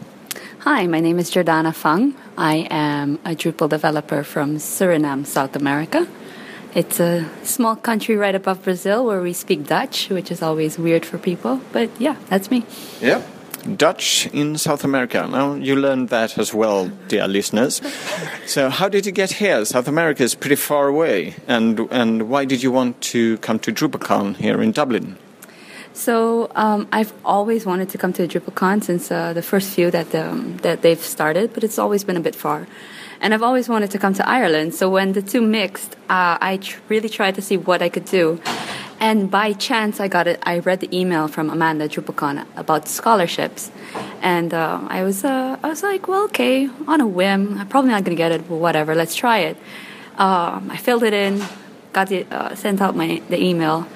[0.59, 2.13] Hi, my name is Jordana Fung.
[2.37, 6.07] I am a Drupal developer from Suriname, South America.
[6.75, 11.05] It's a small country right above Brazil where we speak Dutch, which is always weird
[11.05, 11.61] for people.
[11.71, 12.63] But yeah, that's me.
[13.01, 13.23] Yeah.
[13.77, 15.27] Dutch in South America.
[15.29, 17.81] Now you learned that as well, dear listeners.
[18.45, 19.65] So how did you get here?
[19.65, 23.71] South America is pretty far away, and and why did you want to come to
[23.71, 25.17] DrupalCon here in Dublin?
[25.93, 30.15] So um, I've always wanted to come to DrupalCon since uh, the first few that
[30.15, 32.67] um, that they've started, but it's always been a bit far.
[33.23, 34.73] And I've always wanted to come to Ireland.
[34.73, 38.05] So when the two mixed, uh, I tr- really tried to see what I could
[38.05, 38.41] do.
[39.01, 40.39] And by chance, I got it.
[40.43, 43.71] I read the email from Amanda DrupalCon about scholarships,
[44.21, 47.57] and uh, I was uh, I was like, well, okay, on a whim.
[47.57, 48.93] I'm probably not going to get it, but whatever.
[48.93, 49.57] Let's try it.
[50.19, 51.41] Um, I filled it in,
[51.93, 53.87] got the uh, sent out my the email,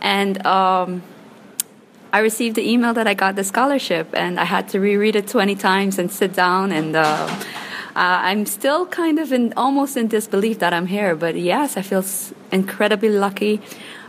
[0.00, 0.44] and.
[0.46, 1.02] Um,
[2.12, 5.28] I received the email that I got the scholarship, and I had to reread it
[5.28, 6.72] 20 times and sit down.
[6.72, 7.38] And uh, uh,
[7.94, 11.14] I'm still kind of in almost in disbelief that I'm here.
[11.14, 12.02] But yes, I feel
[12.50, 13.60] incredibly lucky.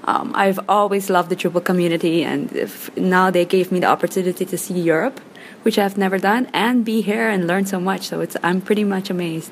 [0.08, 4.46] Um, I've always loved the Drupal community, and if now they gave me the opportunity
[4.46, 5.20] to see Europe,
[5.63, 8.08] which I've never done, and be here and learn so much.
[8.08, 9.52] So it's I'm pretty much amazed.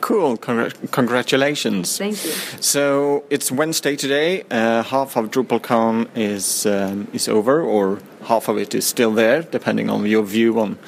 [0.00, 0.36] Cool.
[0.36, 1.98] Congr- congratulations.
[1.98, 2.32] Thank you.
[2.60, 4.44] So it's Wednesday today.
[4.50, 9.42] Uh, half of DrupalCon is um, is over, or half of it is still there,
[9.42, 10.78] depending on your view on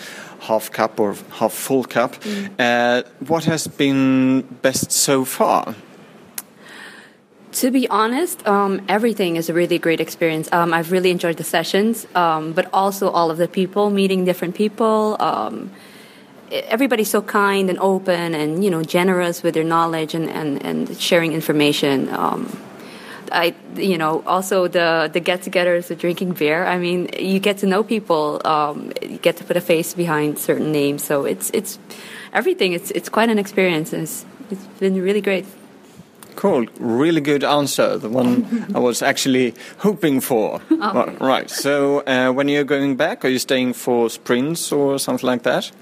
[0.40, 2.14] half cup or half full cup.
[2.58, 5.74] Uh, what has been best so far?
[7.56, 10.46] To be honest, um, everything is a really great experience.
[10.52, 14.54] Um, I've really enjoyed the sessions, um, but also all of the people, meeting different
[14.54, 15.16] people.
[15.20, 15.70] Um,
[16.52, 20.98] everybody's so kind and open and you know generous with their knowledge and, and, and
[20.98, 22.10] sharing information.
[22.10, 22.54] Um,
[23.32, 26.66] I, you know, also the the get-togethers, the drinking beer.
[26.66, 28.42] I mean, you get to know people.
[28.44, 31.04] Um, you get to put a face behind certain names.
[31.04, 31.78] So it's it's
[32.34, 32.74] everything.
[32.74, 33.94] It's it's quite an experience.
[33.94, 35.46] It's it's been really great.
[36.36, 37.96] Cool, really good answer.
[37.96, 40.60] The one I was actually hoping for.
[40.70, 41.50] Right, right.
[41.50, 45.72] So, uh, when you're going back, are you staying for sprints or something like that?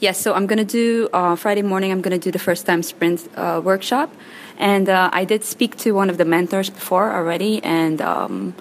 [0.00, 1.92] Yes, so I'm going to do uh, Friday morning.
[1.92, 4.10] I'm going to do the first time sprint uh, workshop,
[4.58, 8.54] and uh, I did speak to one of the mentors before already, and um,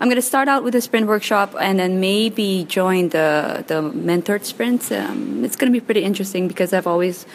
[0.00, 3.82] I'm going to start out with a sprint workshop, and then maybe join the the
[3.82, 4.90] mentored sprints.
[4.90, 7.26] Um, it's going to be pretty interesting because I've always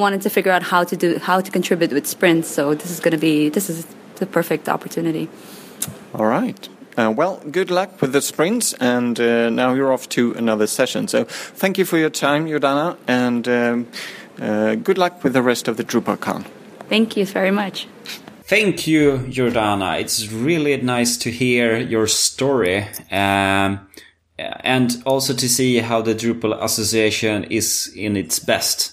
[0.00, 2.48] wanted to figure out how to do how to contribute with sprints.
[2.48, 3.86] So this is going to be this is
[4.16, 5.28] the perfect opportunity.
[6.14, 6.68] All right.
[6.96, 11.06] Uh, well, good luck with the sprints, and uh, now you're off to another session.
[11.06, 13.86] So, thank you for your time, Jordana, and um,
[14.40, 16.44] uh, good luck with the rest of the DrupalCon.
[16.88, 17.86] Thank you very much.
[18.42, 20.00] Thank you, Jordana.
[20.00, 22.88] It's really nice to hear your story.
[23.12, 23.86] Um,
[24.38, 28.92] and also to see how the Drupal Association is in its best.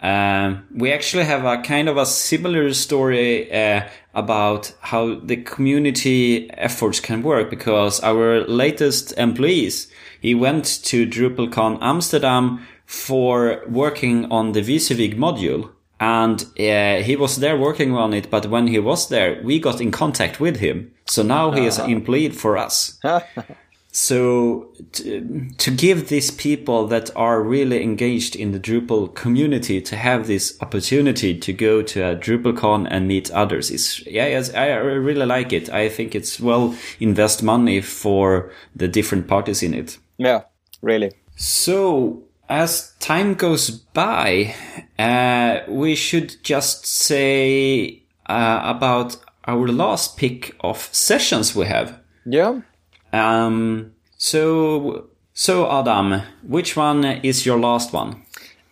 [0.00, 6.50] Um, we actually have a kind of a similar story uh, about how the community
[6.54, 14.52] efforts can work because our latest employees he went to DrupalCon Amsterdam for working on
[14.52, 19.08] the VCVig module and uh, he was there working on it but when he was
[19.08, 20.92] there we got in contact with him.
[21.06, 23.00] So now he is employed for us
[24.00, 29.96] So to, to, give these people that are really engaged in the Drupal community to
[29.96, 34.68] have this opportunity to go to a DrupalCon and meet others is yeah, yes, I
[34.68, 35.68] really like it.
[35.70, 39.98] I think it's well invest money for the different parties in it.
[40.16, 40.42] Yeah,
[40.80, 41.10] really.
[41.34, 44.54] So as time goes by,
[44.96, 51.98] uh, we should just say uh, about our last pick of sessions we have.
[52.24, 52.60] Yeah.
[53.18, 58.22] Um, so, so Adam, which one is your last one?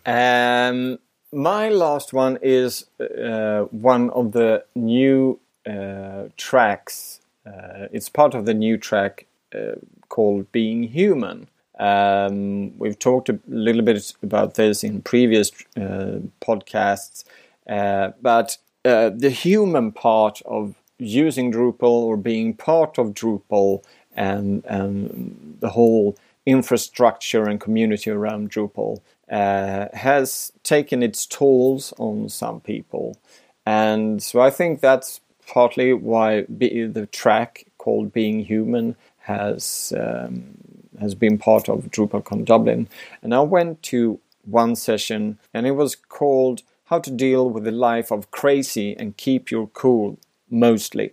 [0.04, 0.98] Um,
[1.32, 7.20] my last one is uh, one of the new uh, tracks.
[7.44, 9.72] Uh, it's part of the new track uh,
[10.08, 11.48] called Being Human.
[11.78, 17.24] Um, we've talked a little bit about this in previous uh, podcasts,
[17.68, 23.84] uh, but the human part of using Drupal or being part of Drupal
[24.16, 29.00] and, and the whole infrastructure and community around Drupal
[29.30, 33.18] uh, has taken its tolls on some people.
[33.66, 40.56] And so I think that's partly why the track called Being Human has um,
[41.00, 42.88] has been part of DrupalCon Dublin.
[43.22, 47.72] And I went to one session and it was called How to Deal with the
[47.72, 51.12] Life of Crazy and Keep Your Cool Mostly.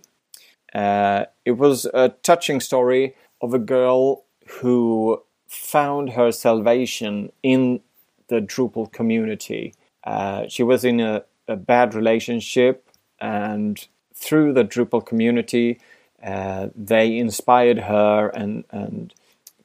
[0.74, 4.24] Uh, it was a touching story of a girl
[4.60, 7.80] who found her salvation in
[8.28, 9.74] the Drupal community.
[10.02, 12.88] Uh, she was in a, a, bad relationship,
[13.20, 15.78] and through the Drupal community,
[16.22, 19.14] uh, they inspired her and, and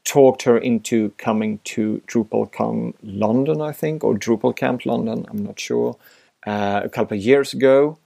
[0.03, 5.59] talked her into coming to DrupalCon London, I think, or Drupal Camp London, I'm not
[5.59, 5.97] sure,
[6.45, 7.97] uh, a couple of years ago.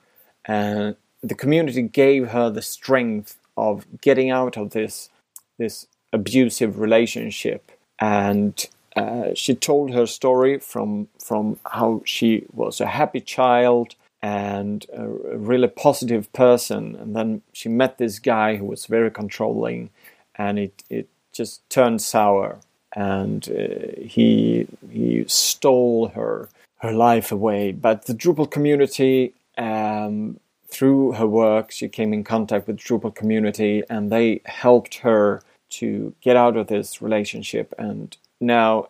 [0.45, 5.09] And the community gave her the strength of getting out of this
[5.57, 7.71] this abusive relationship.
[7.99, 14.85] And uh, she told her story from from how she was a happy child and
[14.93, 16.95] a, a really positive person.
[16.95, 19.89] And then she met this guy who was very controlling
[20.35, 22.59] and it it just turned sour.
[22.95, 27.71] And uh, he he stole her her life away.
[27.71, 30.39] But the Drupal community um,
[30.73, 35.41] through her work, she came in contact with the Drupal community and they helped her
[35.69, 37.73] to get out of this relationship.
[37.77, 38.89] And now,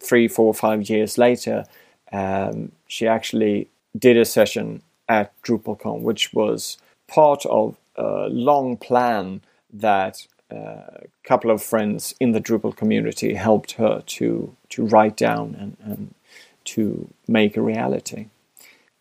[0.00, 1.64] three, four, five years later,
[2.12, 9.40] um, she actually did a session at DrupalCon, which was part of a long plan
[9.72, 15.16] that uh, a couple of friends in the Drupal community helped her to to write
[15.16, 16.14] down and, and
[16.64, 18.26] to make a reality.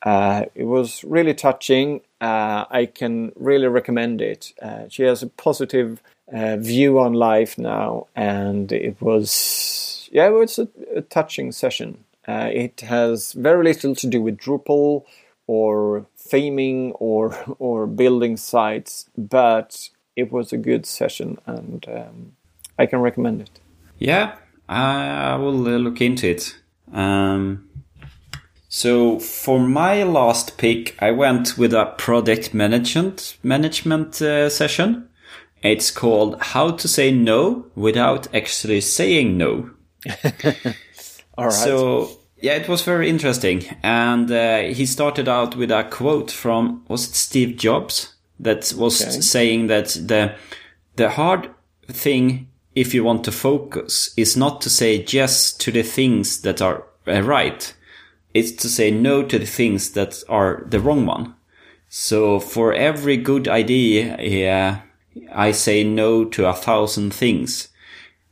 [0.06, 2.02] Uh, it was really touching.
[2.22, 4.54] Uh, I can really recommend it.
[4.62, 6.02] Uh, she has a positive
[6.32, 12.04] uh, view on life now, and it was yeah, it was a, a touching session.
[12.28, 15.06] Uh, it has very little to do with Drupal
[15.48, 22.34] or theming or or building sites, but it was a good session, and um,
[22.78, 23.60] I can recommend it.
[23.98, 24.36] Yeah,
[24.70, 26.56] I will look into it.
[26.94, 27.65] Um,
[28.76, 35.08] so for my last pick, I went with a product management management uh, session.
[35.64, 39.70] It's called "How to Say No Without Actually Saying No."
[41.38, 41.54] All right.
[41.54, 46.84] So yeah, it was very interesting, and uh, he started out with a quote from
[46.90, 49.22] was it Steve Jobs that was okay.
[49.22, 50.36] saying that the
[50.98, 51.50] the hard
[51.88, 56.62] thing if you want to focus is not to say yes to the things that
[56.62, 57.74] are uh, right.
[58.36, 61.34] It's to say no to the things that are the wrong one.
[61.90, 64.82] So for every good idea, yeah,
[65.34, 67.70] I say no to a thousand things.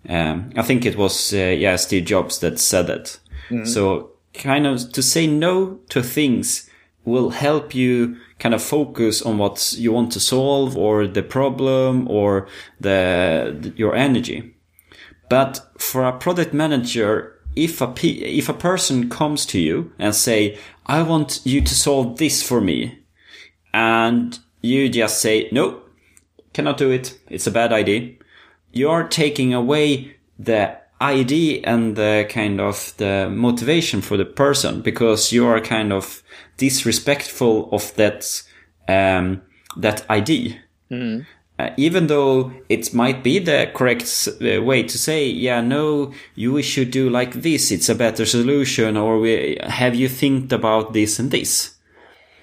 [0.10, 3.18] Um, I think it was, uh, yeah, Steve Jobs that said that.
[3.66, 6.70] So kind of to say no to things
[7.06, 12.08] will help you kind of focus on what you want to solve or the problem
[12.10, 12.48] or
[12.82, 14.56] the, your energy.
[15.30, 20.58] But for a product manager, if a if a person comes to you and say,
[20.86, 23.00] "I want you to solve this for me,"
[23.74, 25.82] and you just say, "No,
[26.54, 27.18] cannot do it.
[27.30, 28.12] It's a bad idea,"
[28.72, 34.82] you are taking away the idea and the kind of the motivation for the person
[34.82, 36.24] because you are kind of
[36.58, 38.44] disrespectful of that
[38.88, 39.42] um,
[39.78, 40.56] that idea.
[41.60, 46.62] Uh, even though it might be the correct uh, way to say, yeah, no, you
[46.62, 47.72] should do like this.
[47.72, 48.98] It's a better solution.
[48.98, 51.76] Or we, have you think about this and this?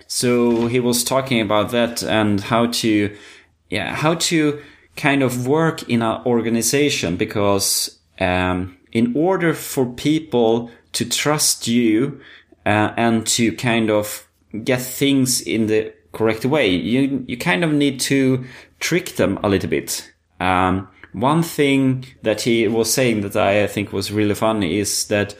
[0.06, 3.16] So he was talking about that and how to,
[3.68, 4.62] yeah, how to
[4.96, 12.20] kind of work in an organization because, um, in order for people to trust you,
[12.66, 14.28] uh, and to kind of
[14.64, 18.44] get things in the correct way, you, you kind of need to
[18.78, 20.12] trick them a little bit.
[20.40, 25.36] Um, one thing that he was saying that I think was really funny is that,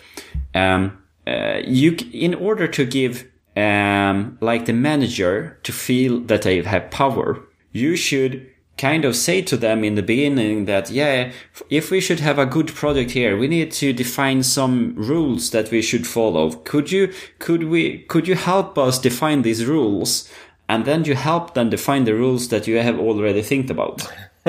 [0.54, 6.62] um, uh, you, in order to give, um, like the manager to feel that they
[6.62, 7.40] have power,
[7.72, 11.30] you should kind of say to them in the beginning that, yeah,
[11.68, 15.70] if we should have a good project here, we need to define some rules that
[15.70, 16.50] we should follow.
[16.50, 20.28] Could you, could we, could you help us define these rules?
[20.70, 24.08] And then you help them define the rules that you have already think about.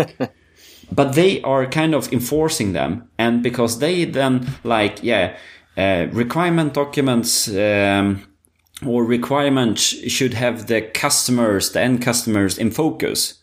[0.91, 3.09] but they are kind of enforcing them.
[3.17, 5.36] And because they then like, yeah,
[5.76, 8.22] uh, requirement documents, um,
[8.86, 13.39] or requirements should have the customers, the end customers in focus.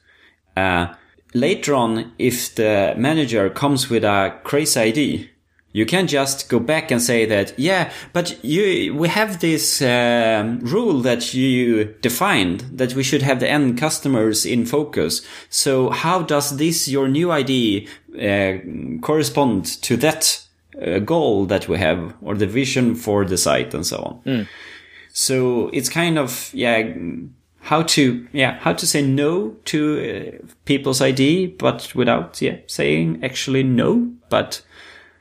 [0.57, 0.95] Uh,
[1.35, 5.27] later on, if the manager comes with a crazy idea,
[5.79, 10.59] you can't just go back and say that, yeah, but you, we have this um,
[10.59, 15.23] rule that you defined that we should have the end customers in focus.
[15.51, 18.59] So how does this, your new idea, uh,
[19.03, 20.45] correspond to that
[20.85, 24.21] uh, goal that we have or the vision for the site and so on?
[25.13, 26.93] So it's kind of, yeah,
[27.61, 29.79] how to, yeah, how to say no to
[30.43, 34.63] uh, people's idea, but without, yeah, saying actually no, but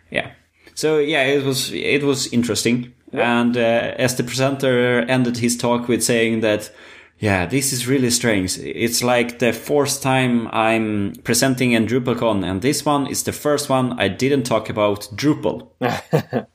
[0.09, 0.31] yeah.
[0.77, 2.93] So yeah, it was, it was interesting.
[3.11, 6.69] And, uh, as the presenter ended his talk with saying that,
[7.17, 8.59] yeah, this is really strange.
[8.59, 13.69] It's like the fourth time I'm presenting in DrupalCon, and this one is the first
[13.69, 15.69] one I didn't talk about Drupal.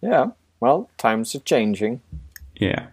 [0.00, 0.26] Yeah.
[0.60, 2.00] Well, times are changing.
[2.54, 2.86] Yeah.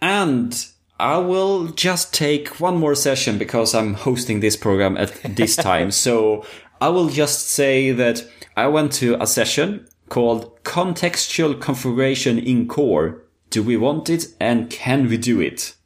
[0.00, 0.66] And
[0.98, 5.90] I will just take one more session because I'm hosting this program at this time.
[5.90, 6.46] so
[6.80, 8.24] I will just say that
[8.58, 13.22] I went to a session called Contextual Configuration in Core.
[13.50, 15.76] Do we want it and can we do it?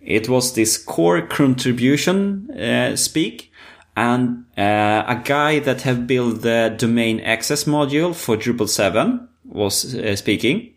[0.00, 3.52] It was this core contribution uh, speak
[3.96, 9.94] and uh, a guy that have built the domain access module for Drupal 7 was
[9.94, 10.74] uh, speaking.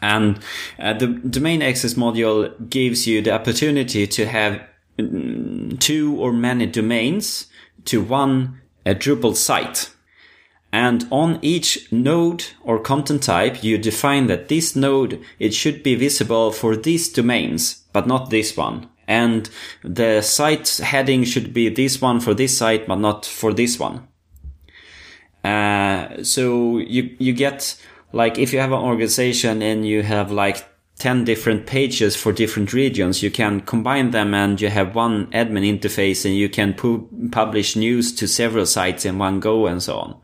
[0.00, 0.38] And
[0.78, 4.62] uh, the domain access module gives you the opportunity to have
[4.98, 7.48] mm, two or many domains
[7.84, 9.90] to one uh, Drupal site.
[10.72, 15.94] And on each node or content type, you define that this node, it should be
[15.94, 18.88] visible for these domains, but not this one.
[19.06, 19.48] And
[19.82, 24.06] the site heading should be this one for this site, but not for this one.
[25.42, 27.80] Uh, so you, you get,
[28.12, 32.74] like, if you have an organization and you have like 10 different pages for different
[32.74, 37.08] regions, you can combine them and you have one admin interface and you can pu-
[37.32, 40.20] publish news to several sites in one go and so on.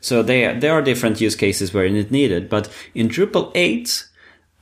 [0.00, 4.06] So there, there are different use cases where it's needed, but in Drupal 8,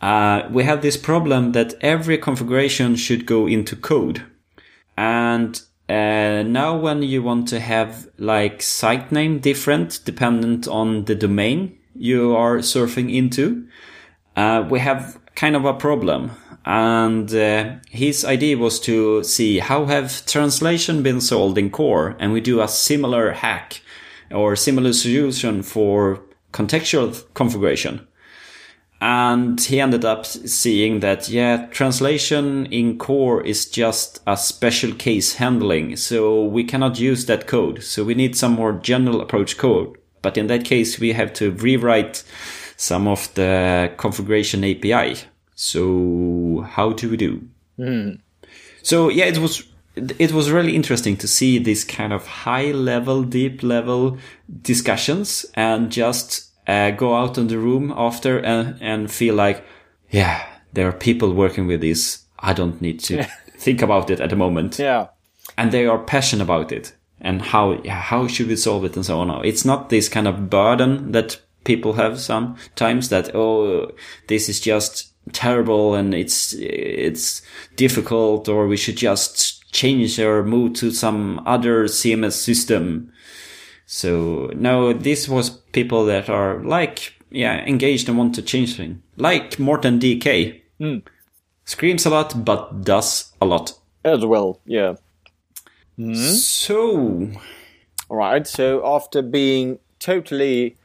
[0.01, 4.23] uh, we have this problem that every configuration should go into code.
[4.97, 11.15] And uh, now when you want to have like site name different dependent on the
[11.15, 13.67] domain you are surfing into,
[14.37, 16.33] uh, we have kind of a problem.
[16.67, 22.33] And uh, his idea was to see how have translation been solved in core, and
[22.33, 23.83] we do a similar hack
[24.31, 26.21] or similar solution for
[26.53, 28.07] contextual configuration.
[29.01, 35.35] And he ended up seeing that, yeah, translation in core is just a special case
[35.35, 35.97] handling.
[35.97, 37.83] So we cannot use that code.
[37.83, 41.51] So we need some more general approach code but in that case, we have to
[41.51, 42.25] rewrite
[42.77, 45.17] some of the configuration API.
[45.55, 47.47] So how do we do?
[47.77, 48.11] Hmm.
[48.83, 49.65] So yeah, it was
[49.97, 54.19] it was really interesting to see this kind of high level, deep level
[54.63, 59.65] discussions and just uh, go out in the room after and, and feel like,
[60.11, 62.25] yeah, there are people working with this.
[62.39, 63.25] I don't need to
[63.57, 64.79] think about it at the moment.
[64.79, 65.09] Yeah.
[65.57, 69.21] And they are passionate about it and how, how should we solve it and so
[69.21, 69.45] on.
[69.45, 73.93] It's not this kind of burden that people have sometimes that, oh,
[74.27, 77.43] this is just terrible and it's, it's
[77.77, 83.13] difficult or we should just change or move to some other CMS system.
[83.85, 88.99] So no, this was people that are like, yeah, engaged and want to change things.
[89.17, 90.61] Like Morten DK.
[91.67, 93.73] Screams a lot, but does a lot.
[94.05, 94.95] As well, yeah.
[96.15, 97.31] So,
[98.09, 98.47] All right.
[98.47, 100.77] So after being totally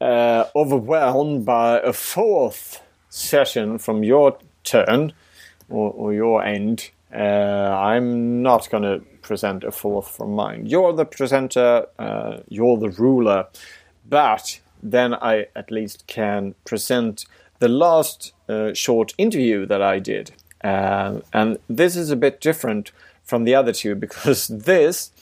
[0.00, 5.12] uh, overwhelmed by a fourth session from your turn
[5.68, 10.66] or, or your end, uh, I'm not going to present a fourth from mine.
[10.66, 11.86] You're the presenter.
[11.98, 13.46] Uh, you're the ruler,
[14.08, 17.26] but then I at least can present
[17.58, 20.32] the last uh, short interview that I did.
[20.62, 22.92] Um, and this is a bit different
[23.22, 25.12] from the other two because this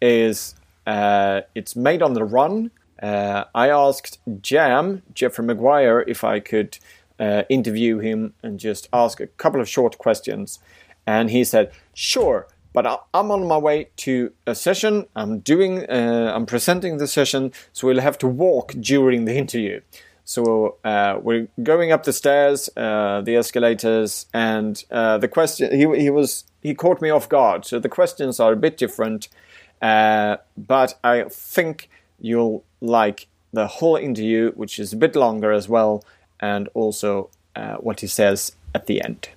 [0.00, 0.54] is
[0.86, 2.70] uh, it's made on the run.
[3.02, 6.78] Uh, I asked Jam Jeffrey McGuire if I could
[7.18, 10.58] uh, interview him and just ask a couple of short questions,
[11.06, 12.46] and he said sure.
[12.72, 15.06] But I'm on my way to a session.
[15.14, 15.88] I'm doing.
[15.88, 19.80] Uh, I'm presenting the session, so we'll have to walk during the interview.
[20.24, 25.70] So uh, we're going up the stairs, uh, the escalators, and uh, the question.
[25.70, 27.64] He, he was he caught me off guard.
[27.64, 29.28] So the questions are a bit different,
[29.80, 31.88] uh, but I think
[32.18, 36.02] you'll like the whole interview, which is a bit longer as well,
[36.40, 39.28] and also uh, what he says at the end.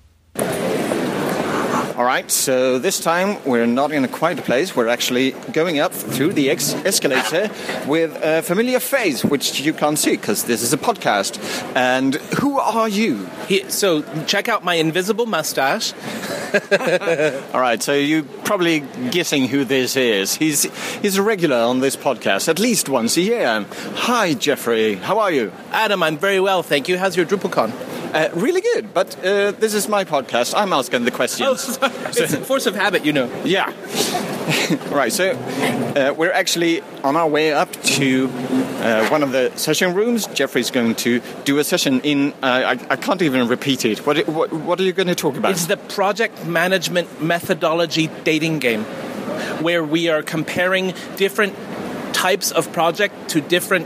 [1.98, 4.76] All right, so this time we're not in a quiet place.
[4.76, 7.50] We're actually going up through the ex- escalator
[7.88, 11.40] with a familiar face, which you can't see because this is a podcast.
[11.76, 13.26] And who are you?
[13.48, 15.94] He, so check out my invisible mustache.
[17.52, 20.36] All right, so you're probably guessing who this is.
[20.36, 20.66] He's
[21.02, 23.66] he's a regular on this podcast, at least once a year.
[24.06, 24.94] Hi, Jeffrey.
[24.94, 25.52] How are you?
[25.72, 27.00] Adam, I'm very well, thank you.
[27.00, 27.97] How's your DrupalCon?
[28.14, 30.54] Uh, really good, but uh, this is my podcast.
[30.56, 31.62] I'm asking the Oh, questions.
[31.78, 31.94] sorry.
[32.08, 33.30] it's a force of habit, you know.
[33.44, 33.68] Yeah.
[34.92, 38.28] right, so uh, we're actually on our way up to
[38.80, 40.26] uh, one of the session rooms.
[40.28, 42.32] Jeffrey's going to do a session in.
[42.42, 44.06] Uh, I, I can't even repeat it.
[44.06, 45.52] What, what, what are you going to talk about?
[45.52, 48.84] It's the project management methodology dating game,
[49.62, 51.54] where we are comparing different
[52.14, 53.86] types of project to different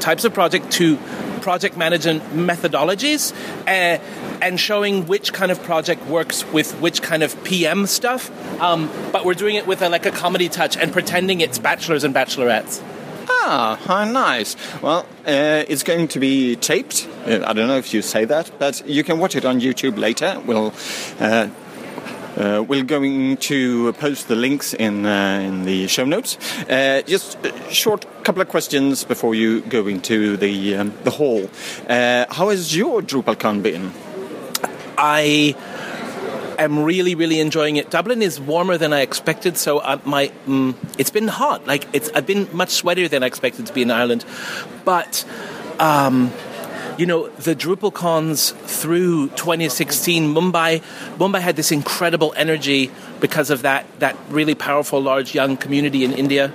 [0.00, 0.98] types of project to
[1.46, 3.32] project management methodologies
[3.68, 4.02] uh,
[4.42, 8.32] and showing which kind of project works with which kind of PM stuff.
[8.60, 12.02] Um, but we're doing it with a, like a comedy touch and pretending it's bachelors
[12.02, 12.82] and bachelorettes.
[13.28, 14.56] Ah, how nice.
[14.82, 17.08] Well, uh, it's going to be taped.
[17.24, 19.98] Uh, I don't know if you say that, but you can watch it on YouTube
[19.98, 20.42] later.
[20.44, 20.74] We'll.
[21.20, 21.50] Uh,
[22.36, 26.36] uh, we're going to post the links in uh, in the show notes.
[26.68, 31.48] Uh, just a short couple of questions before you go into the um, the hall.
[31.88, 33.92] Uh, how has your DrupalCon been?
[34.98, 35.54] I
[36.58, 37.90] am really, really enjoying it.
[37.90, 41.66] Dublin is warmer than I expected, so uh, my mm, it's been hot.
[41.66, 44.24] Like it's I've been much sweatier than I expected to be in Ireland,
[44.84, 45.24] but.
[45.78, 46.32] Um,
[46.98, 50.82] you know the DrupalCons through 2016, Mumbai.
[51.16, 52.90] Mumbai had this incredible energy
[53.20, 56.52] because of that that really powerful, large, young community in India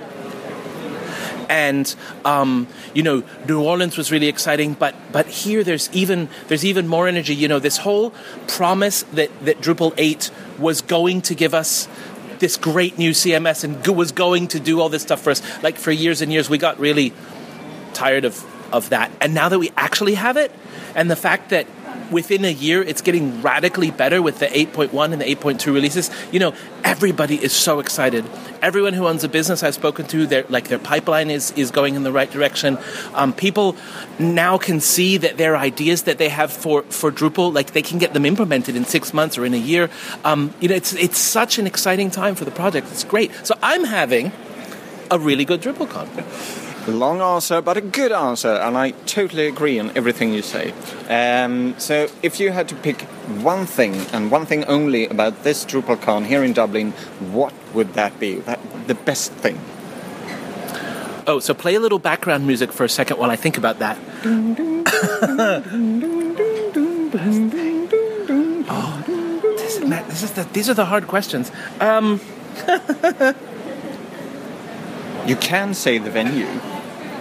[1.52, 6.64] and um, you know New Orleans was really exciting, but but here there's even there's
[6.64, 7.34] even more energy.
[7.34, 8.14] You know this whole
[8.48, 11.88] promise that that Drupal eight was going to give us
[12.38, 15.42] this great new CMS and was going to do all this stuff for us.
[15.62, 17.12] Like for years and years, we got really
[17.92, 18.42] tired of
[18.72, 20.50] of that, and now that we actually have it,
[20.94, 21.66] and the fact that
[22.10, 26.38] within a year it's getting radically better with the 8.1 and the 8.2 releases you
[26.38, 26.54] know
[26.84, 28.24] everybody is so excited.
[28.60, 31.94] Everyone who owns a business i've spoken to their like their pipeline is is going
[31.94, 32.78] in the right direction.
[33.14, 33.76] Um, people
[34.18, 37.98] now can see that their ideas that they have for for drupal like they can
[37.98, 39.90] get them implemented in six months or in a year.
[40.24, 42.88] Um, you know it's it's such an exciting time for the project.
[42.90, 43.30] It's great.
[43.44, 44.32] So i'm having
[45.10, 49.96] a really good drupalcon Long answer, but a good answer, and I totally agree on
[49.96, 50.74] everything you say.
[51.08, 53.02] Um, so, if you had to pick
[53.42, 56.90] one thing and one thing only about this DrupalCon here in Dublin,
[57.30, 58.40] what would that be?
[58.40, 58.58] That,
[58.88, 59.60] the best thing?
[61.28, 63.96] Oh, so play a little background music for a second while I think about that.
[68.68, 69.04] oh,
[69.56, 71.52] this, man, this is the, these are the hard questions.
[71.78, 72.20] Um,
[75.24, 76.48] You can say the venue,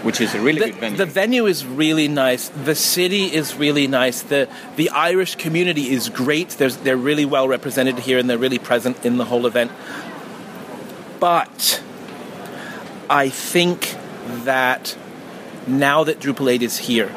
[0.04, 0.98] which is a really the, good venue.
[0.98, 2.50] the venue is really nice.
[2.50, 4.22] The city is really nice.
[4.22, 6.50] The the Irish community is great.
[6.50, 9.72] There's, they're really well represented here and they're really present in the whole event.
[11.20, 11.84] But
[13.10, 13.96] I think
[14.46, 14.98] that
[15.68, 17.14] now that Drupal 8 is here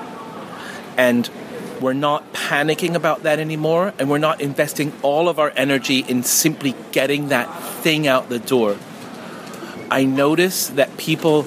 [0.96, 1.28] and
[1.80, 6.22] we're not panicking about that anymore and we're not investing all of our energy in
[6.22, 7.46] simply getting that
[7.82, 8.76] thing out the door.
[9.90, 11.46] I notice that people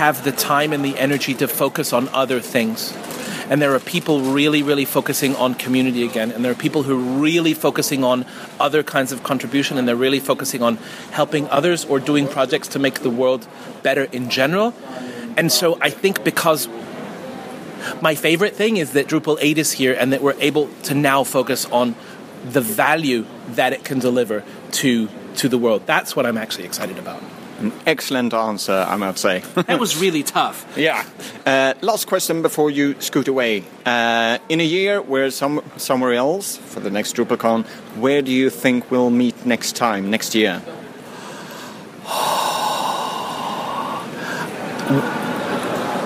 [0.00, 2.96] have the time and the energy to focus on other things.
[3.50, 6.32] And there are people really, really focusing on community again.
[6.32, 8.24] And there are people who are really focusing on
[8.58, 10.76] other kinds of contribution and they're really focusing on
[11.10, 13.46] helping others or doing projects to make the world
[13.82, 14.72] better in general.
[15.36, 16.66] And so I think because
[18.00, 21.24] my favorite thing is that Drupal 8 is here and that we're able to now
[21.24, 21.94] focus on
[22.42, 24.44] the value that it can deliver
[24.80, 25.82] to, to the world.
[25.84, 27.22] That's what I'm actually excited about.
[27.60, 29.42] An excellent answer, I might say.
[29.66, 30.66] That was really tough.
[30.76, 31.04] yeah.
[31.44, 33.64] Uh, last question before you scoot away.
[33.84, 37.64] Uh, in a year, we're some, somewhere else for the next DrupalCon.
[38.00, 40.62] Where do you think we'll meet next time, next year?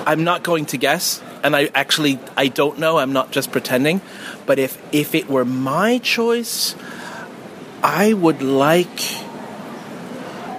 [0.06, 2.98] I'm not going to guess, and I actually I don't know.
[2.98, 4.02] I'm not just pretending.
[4.44, 6.74] But if if it were my choice,
[7.82, 9.23] I would like.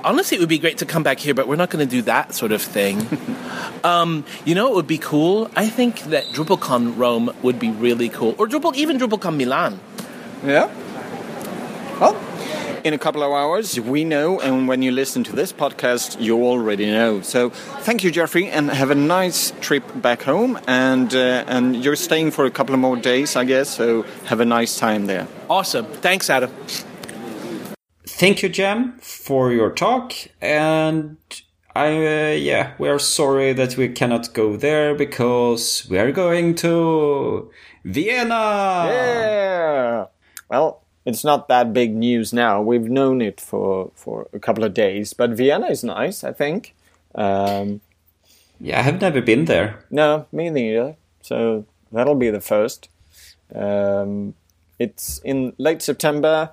[0.06, 2.04] Honestly, it would be great to come back here, but we're not going to do
[2.04, 3.08] that sort of thing.
[3.84, 5.50] um, you know, it would be cool.
[5.56, 9.80] I think that DrupalCon Rome would be really cool, or Drupal even DrupalCon Milan.
[10.46, 10.72] Yeah.
[12.00, 12.16] Well,
[12.84, 16.44] in a couple of hours, we know, and when you listen to this podcast, you
[16.44, 17.22] already know.
[17.22, 20.60] So, thank you, Jeffrey, and have a nice trip back home.
[20.68, 23.70] And uh, and you're staying for a couple of more days, I guess.
[23.70, 25.28] So, have a nice time there.
[25.50, 25.86] Awesome.
[25.86, 26.52] Thanks, Adam.
[28.18, 30.14] Thank you, Jam, for your talk.
[30.42, 31.18] And
[31.76, 36.56] I, uh, yeah, we are sorry that we cannot go there because we are going
[36.56, 37.52] to
[37.84, 38.86] Vienna.
[38.88, 40.06] Yeah.
[40.50, 42.62] Well, it's not that big news now.
[42.62, 46.74] We've known it for for a couple of days, but Vienna is nice, I think.
[47.16, 47.82] Um,
[48.62, 49.84] Yeah, I have never been there.
[49.92, 50.96] no, me neither.
[51.22, 52.88] So that'll be the first.
[53.54, 54.36] Um,
[54.80, 56.52] it's in late September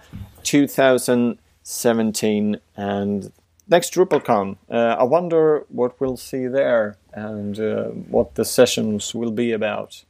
[1.65, 3.33] 2017, and
[3.69, 4.57] next DrupalCon.
[4.71, 10.05] Uh, I wonder what we'll see there and uh, what the sessions will be about.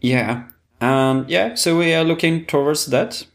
[0.00, 0.48] Yeah.
[0.80, 3.26] Um, yeah, so we are looking towards that.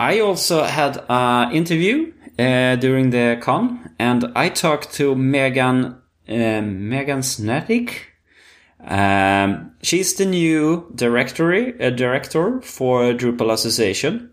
[0.00, 5.96] I also had an interview uh, during the con, and I talked to Megan
[6.28, 7.90] um, Megan Sanicki.
[8.80, 14.30] Um, she's the new directory uh, director for Drupal Association,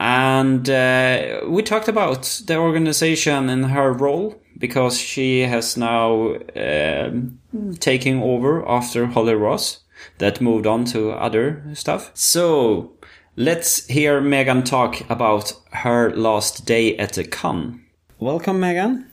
[0.00, 7.38] and uh, we talked about the organization and her role because she has now um,
[7.80, 9.80] taken over after Holly Ross
[10.18, 12.10] that moved on to other stuff.
[12.14, 12.92] So
[13.36, 17.84] let's hear Megan talk about her last day at the con.
[18.18, 19.10] Welcome, Megan.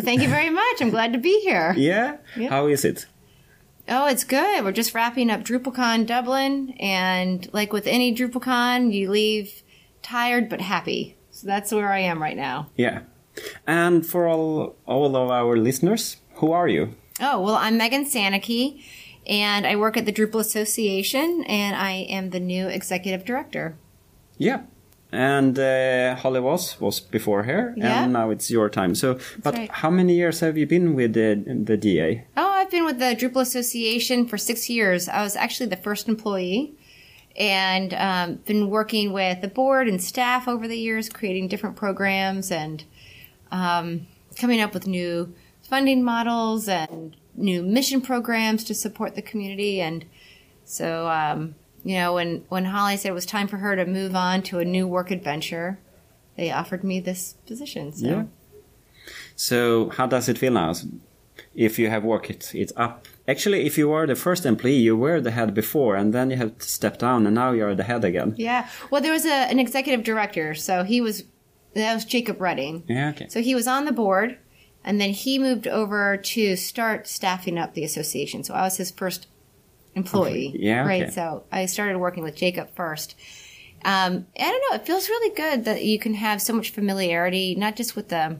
[0.00, 0.80] Thank you very much.
[0.80, 1.74] I'm glad to be here.
[1.76, 2.18] Yeah.
[2.48, 3.06] How is it?
[3.88, 4.64] Oh, it's good.
[4.64, 9.62] We're just wrapping up DrupalCon Dublin, and like with any DrupalCon, you leave
[10.08, 11.16] tired but happy.
[11.30, 12.68] So that's where I am right now.
[12.76, 13.00] Yeah.
[13.66, 16.94] And for all all of our listeners, who are you?
[17.20, 18.82] Oh, well, I'm Megan Sanicki,
[19.26, 23.74] and I work at the Drupal Association, and I am the new executive director.
[24.38, 24.60] Yeah.
[25.10, 28.04] And uh, Holly was was before her, Yeah.
[28.04, 28.94] and now it's your time.
[28.94, 29.70] So, but right.
[29.70, 32.24] how many years have you been with the the DA?
[32.36, 35.08] Oh, I've been with the Drupal Association for six years.
[35.08, 36.74] I was actually the first employee
[37.38, 42.50] and um, been working with the board and staff over the years, creating different programs
[42.50, 42.84] and
[43.52, 45.32] um, coming up with new
[45.62, 49.80] funding models and new mission programs to support the community.
[49.80, 50.04] And
[50.64, 54.16] so, um, you know, when, when Holly said it was time for her to move
[54.16, 55.78] on to a new work adventure,
[56.36, 57.92] they offered me this position.
[57.92, 58.06] So.
[58.06, 58.24] Yeah.
[59.36, 60.74] So, how does it feel now?
[61.54, 63.06] If you have work, it, it up.
[63.28, 66.36] Actually, if you were the first employee, you were the head before, and then you
[66.38, 68.34] have to step down, and now you're the head again.
[68.38, 68.66] Yeah.
[68.90, 71.24] Well, there was a, an executive director, so he was
[71.74, 72.84] that was Jacob Redding.
[72.88, 73.10] Yeah.
[73.10, 73.28] Okay.
[73.28, 74.38] So he was on the board,
[74.82, 78.42] and then he moved over to start staffing up the association.
[78.44, 79.26] So I was his first
[79.94, 80.48] employee.
[80.54, 80.58] Okay.
[80.60, 81.02] Yeah, Right.
[81.02, 81.10] okay.
[81.10, 83.14] So I started working with Jacob first.
[83.84, 84.76] Um, I don't know.
[84.76, 88.38] It feels really good that you can have so much familiarity, not just with the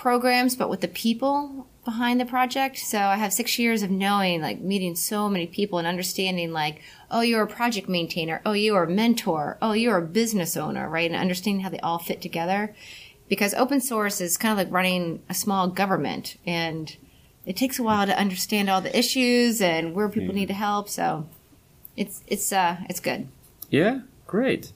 [0.00, 2.78] programs, but with the people behind the project.
[2.78, 6.80] So I have six years of knowing, like meeting so many people and understanding, like,
[7.10, 8.40] oh, you're a project maintainer.
[8.46, 9.58] Oh, you're a mentor.
[9.60, 11.10] Oh, you're a business owner, right?
[11.10, 12.74] And understanding how they all fit together.
[13.28, 16.96] Because open source is kind of like running a small government and
[17.44, 20.88] it takes a while to understand all the issues and where people need to help.
[20.88, 21.28] So
[21.94, 23.28] it's, it's, uh, it's good.
[23.68, 24.72] Yeah, great.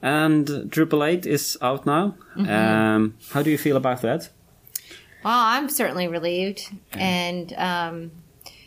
[0.00, 2.14] And Drupal 8 is out now.
[2.36, 4.30] Um, how do you feel about that?
[5.24, 8.10] Well, I'm certainly relieved and um,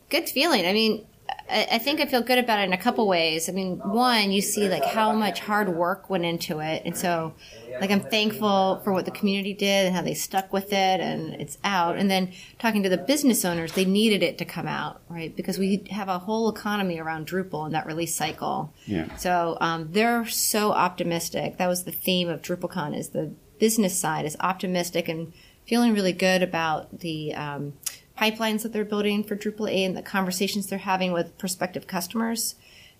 [0.09, 0.65] good feeling.
[0.65, 1.05] I mean,
[1.49, 3.47] I, I think I feel good about it in a couple ways.
[3.47, 7.33] I mean, one, you see like how much hard work went into it, and so
[7.79, 11.33] like I'm thankful for what the community did and how they stuck with it, and
[11.35, 11.97] it's out.
[11.97, 15.35] And then talking to the business owners, they needed it to come out, right?
[15.35, 18.73] Because we have a whole economy around Drupal and that release cycle.
[18.85, 19.13] Yeah.
[19.15, 21.57] So um, they're so optimistic.
[21.57, 25.33] That was the theme of DrupalCon is the business side is optimistic and
[25.67, 27.73] feeling really good about the um,
[28.17, 32.55] pipelines that they're building for Drupal 8 and the conversations they're having with prospective customers.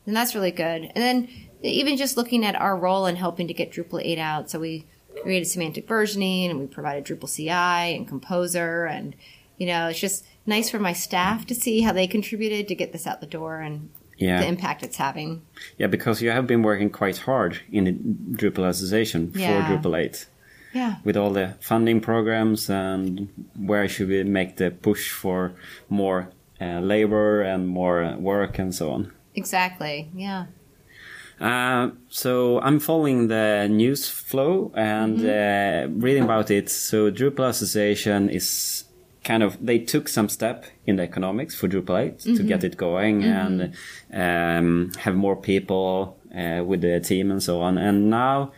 [0.05, 0.83] And that's really good.
[0.83, 1.29] And then
[1.63, 4.49] even just looking at our role in helping to get Drupal 8 out.
[4.49, 4.85] So we
[5.21, 8.85] created semantic versioning and we provided Drupal CI and Composer.
[8.85, 9.15] And,
[9.57, 12.91] you know, it's just nice for my staff to see how they contributed to get
[12.93, 14.39] this out the door and Yeah.
[14.41, 15.41] the impact it's having.
[15.77, 17.93] Yeah, because you have been working quite hard in the
[18.37, 19.67] Drupal Association for Yeah.
[19.67, 20.27] Drupal 8
[20.73, 20.95] Yeah.
[21.03, 25.53] with all the funding programs and where should we make the push for
[25.89, 26.29] more
[26.61, 29.11] uh, labor and more work and so on.
[29.35, 30.09] Exactly.
[30.13, 30.45] Yeah.
[31.39, 36.69] Uh, so I'm following the news flow and uh, reading about it.
[36.69, 38.85] So Drupal Association is
[39.23, 42.77] kind of they took some step in the economics for Drupal 8 to get it
[42.77, 43.73] going and
[44.13, 47.77] um, have more people uh, with the team and so on.
[47.77, 48.51] And now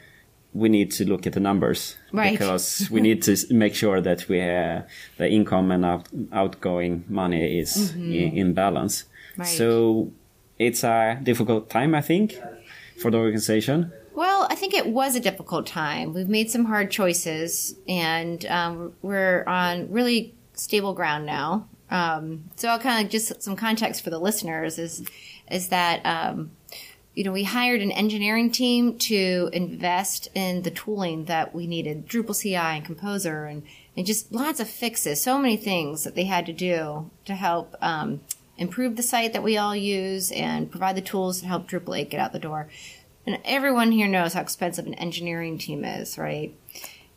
[0.53, 2.31] we need to look at the numbers Right.
[2.31, 4.81] because we need to make sure that we uh,
[5.17, 9.03] the income and out, outgoing money is in, in balance.
[9.37, 9.47] Right.
[9.47, 10.11] So
[10.57, 12.35] it's a difficult time, I think,
[13.01, 13.91] for the organization.
[14.15, 16.13] Well, I think it was a difficult time.
[16.13, 21.67] We've made some hard choices, and um, we're on really stable ground now.
[21.89, 25.07] Um, so I'll kind of just some context for the listeners is
[25.49, 26.51] is that um,
[27.15, 32.07] you know we hired an engineering team to invest in the tooling that we needed,
[32.07, 33.63] Drupal CI and Composer, and
[33.97, 37.75] and just lots of fixes, so many things that they had to do to help.
[37.81, 38.21] Um,
[38.59, 42.09] improve the site that we all use and provide the tools to help Drupal 8
[42.09, 42.67] get out the door.
[43.25, 46.53] And everyone here knows how expensive an engineering team is, right?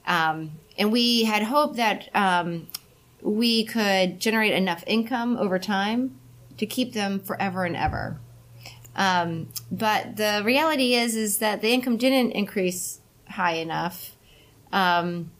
[0.06, 2.68] Um, and we had hoped that um,
[3.20, 6.18] we could generate enough income over time
[6.58, 8.18] to keep them forever and ever.
[8.94, 14.16] Um, but the reality is, is that the income didn't increase high enough,
[14.72, 15.30] um,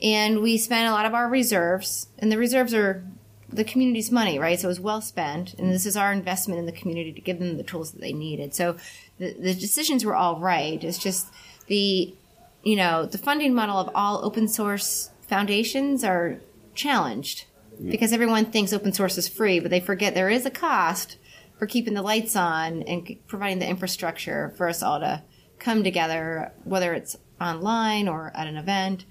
[0.00, 3.04] and we spent a lot of our reserves, and the reserves are
[3.48, 4.58] the community's money, right?
[4.58, 7.38] So it was well spent, and this is our investment in the community to give
[7.38, 8.54] them the tools that they needed.
[8.54, 8.76] So
[9.18, 10.82] the, the decisions were all right.
[10.82, 11.26] It's just
[11.66, 12.14] the,
[12.62, 16.40] you know, the funding model of all open source foundations are
[16.74, 17.44] challenged
[17.84, 21.16] because everyone thinks open source is free, but they forget there is a cost
[21.62, 25.22] for keeping the lights on and providing the infrastructure for us all to
[25.60, 29.04] come together, whether it's online or at an event.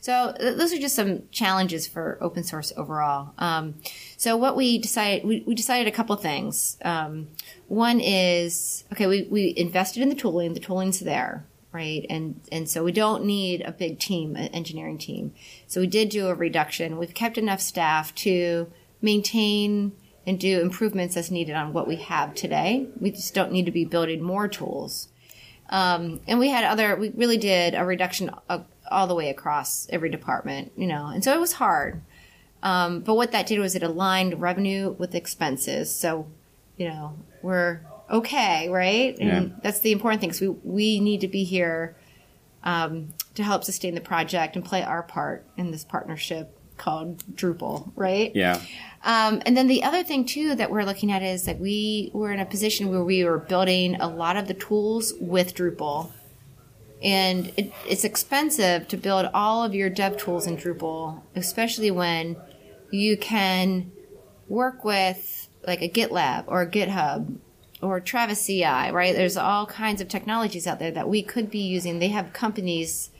[0.00, 3.34] So th- those are just some challenges for open source overall.
[3.38, 3.76] Um,
[4.16, 6.76] so what we decided, we, we decided a couple things.
[6.84, 7.28] Um,
[7.68, 10.54] one is okay, we, we invested in the tooling.
[10.54, 12.04] The tooling's there, right?
[12.10, 15.34] And and so we don't need a big team, an engineering team.
[15.68, 16.98] So we did do a reduction.
[16.98, 19.92] We've kept enough staff to maintain
[20.26, 22.86] and do improvements as needed on what we have today.
[23.00, 25.08] We just don't need to be building more tools.
[25.68, 29.88] Um, and we had other, we really did a reduction of, all the way across
[29.90, 32.02] every department, you know, and so it was hard.
[32.62, 35.94] Um, but what that did was it aligned revenue with expenses.
[35.94, 36.26] So,
[36.76, 39.16] you know, we're okay, right?
[39.18, 39.56] And Yeah.
[39.62, 40.30] that's the important thing.
[40.30, 41.96] 'cause we, we need to be here
[42.62, 47.92] um, to help sustain the project and play our part in this partnership called Drupal,
[47.94, 48.34] right?
[48.34, 48.60] Yeah.
[49.04, 52.32] Um, and then the other thing too that we're looking at is that we were
[52.32, 56.10] in a position where we were building a lot of the tools with Drupal,
[57.00, 62.36] and it, it's expensive to build all of your dev tools in Drupal, especially when
[62.90, 63.92] you can
[64.48, 67.36] work with like a GitLab or a GitHub
[67.80, 69.14] or Travis CI, right?
[69.14, 71.98] There's all kinds of technologies out there that we could be using.
[71.98, 73.10] They have companies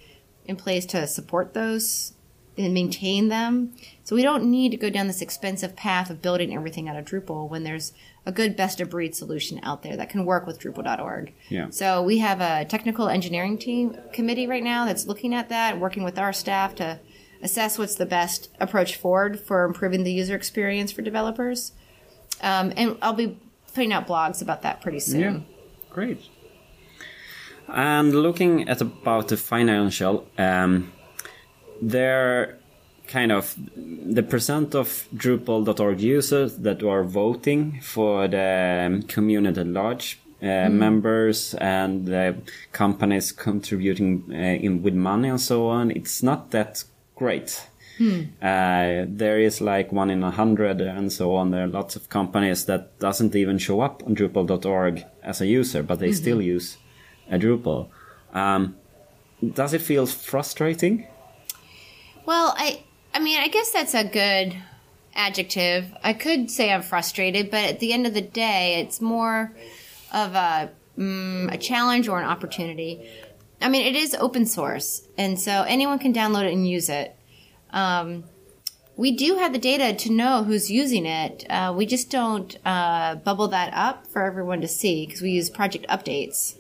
[0.47, 2.12] in place to support those
[2.57, 3.73] and maintain them.
[4.05, 7.05] So we don't need to go down this expensive path of building everything out of
[7.05, 7.93] Drupal when there's
[8.27, 11.33] a good best of breed solution out there that can work with Drupal.org.
[11.49, 11.71] Yeah.
[11.71, 16.05] So we have a technical engineering team committee right now that's looking at that, working
[16.05, 17.01] with our staff to
[17.43, 21.73] assess what's the best approach forward for improving the user experience for developers.
[22.41, 23.39] Um, and I'll be
[23.75, 25.21] putting out blogs about that pretty soon.
[25.21, 25.41] Yeah,
[25.91, 26.23] great.
[27.69, 30.93] And looking at about the financial, um,
[31.83, 32.59] there
[33.09, 39.67] kind of the percent of Drupal.org users that are voting for the um, community at
[39.67, 40.19] large.
[40.41, 42.35] Uh, Members and the
[42.73, 45.93] companies contributing uh, in with money and so on.
[45.93, 46.83] It's not that
[47.15, 47.69] great.
[48.43, 51.53] Uh, there is like one in a hundred and so on.
[51.53, 55.85] There are lots of companies that doesn't even show up on Drupal.org as a user,
[55.85, 56.79] but they still use
[57.31, 57.89] a Drupal.
[58.33, 58.77] Um,
[59.55, 61.07] does it feel frustrating?
[62.25, 62.83] Well, I
[63.15, 64.57] I mean, I guess that's a good
[65.15, 65.93] adjective.
[66.03, 69.53] I could say I'm frustrated, but at the end of the day, it's more
[70.13, 73.09] of a mm, a challenge or an opportunity.
[73.61, 77.15] I mean, it is open source, and so anyone can download it and use it.
[77.71, 78.25] Um,
[78.97, 81.47] we do have the data to know who's using it.
[81.49, 85.49] Uh, we just don't uh, bubble that up for everyone to see because we use
[85.49, 86.57] project updates,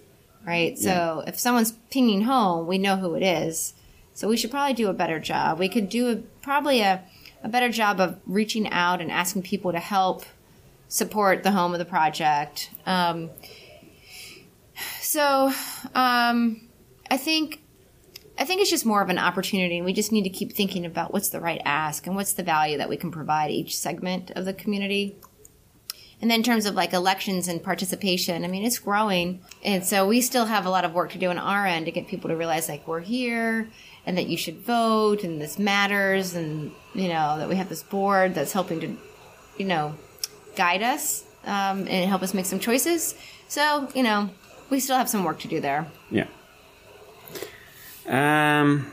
[0.46, 0.78] right?
[0.78, 3.74] So if someone's pinging home, we know who it is.
[4.14, 5.58] So we should probably do a better job.
[5.58, 7.02] We could do a, probably a,
[7.42, 10.24] a better job of reaching out and asking people to help
[10.88, 12.70] support the home of the project.
[12.84, 13.30] Um,
[15.00, 15.52] so
[15.94, 16.68] um,
[17.10, 17.60] I think
[18.38, 20.86] I think it's just more of an opportunity, and we just need to keep thinking
[20.86, 24.30] about what's the right ask and what's the value that we can provide each segment
[24.32, 25.16] of the community.
[26.20, 29.42] And then in terms of like elections and participation, I mean, it's growing.
[29.64, 31.92] And so we still have a lot of work to do on our end to
[31.92, 33.68] get people to realize like we're here
[34.06, 37.82] and that you should vote and this matters and, you know, that we have this
[37.82, 38.96] board that's helping to,
[39.58, 39.94] you know,
[40.56, 43.14] guide us um, and help us make some choices.
[43.48, 44.30] So, you know,
[44.70, 45.86] we still have some work to do there.
[46.10, 46.26] Yeah.
[48.06, 48.92] Um,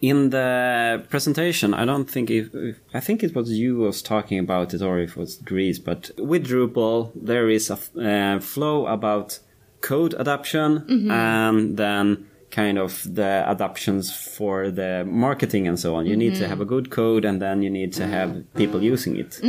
[0.00, 4.38] in the presentation, I don't think if, if I think it was you was talking
[4.38, 5.78] about it, or if it was Dries.
[5.78, 9.40] But with Drupal, there is a f- uh, flow about
[9.80, 16.06] code adoption and then kind of the adoptions for the marketing and so on.
[16.06, 19.16] You need to have a good code, and then you need to have people using
[19.16, 19.40] it.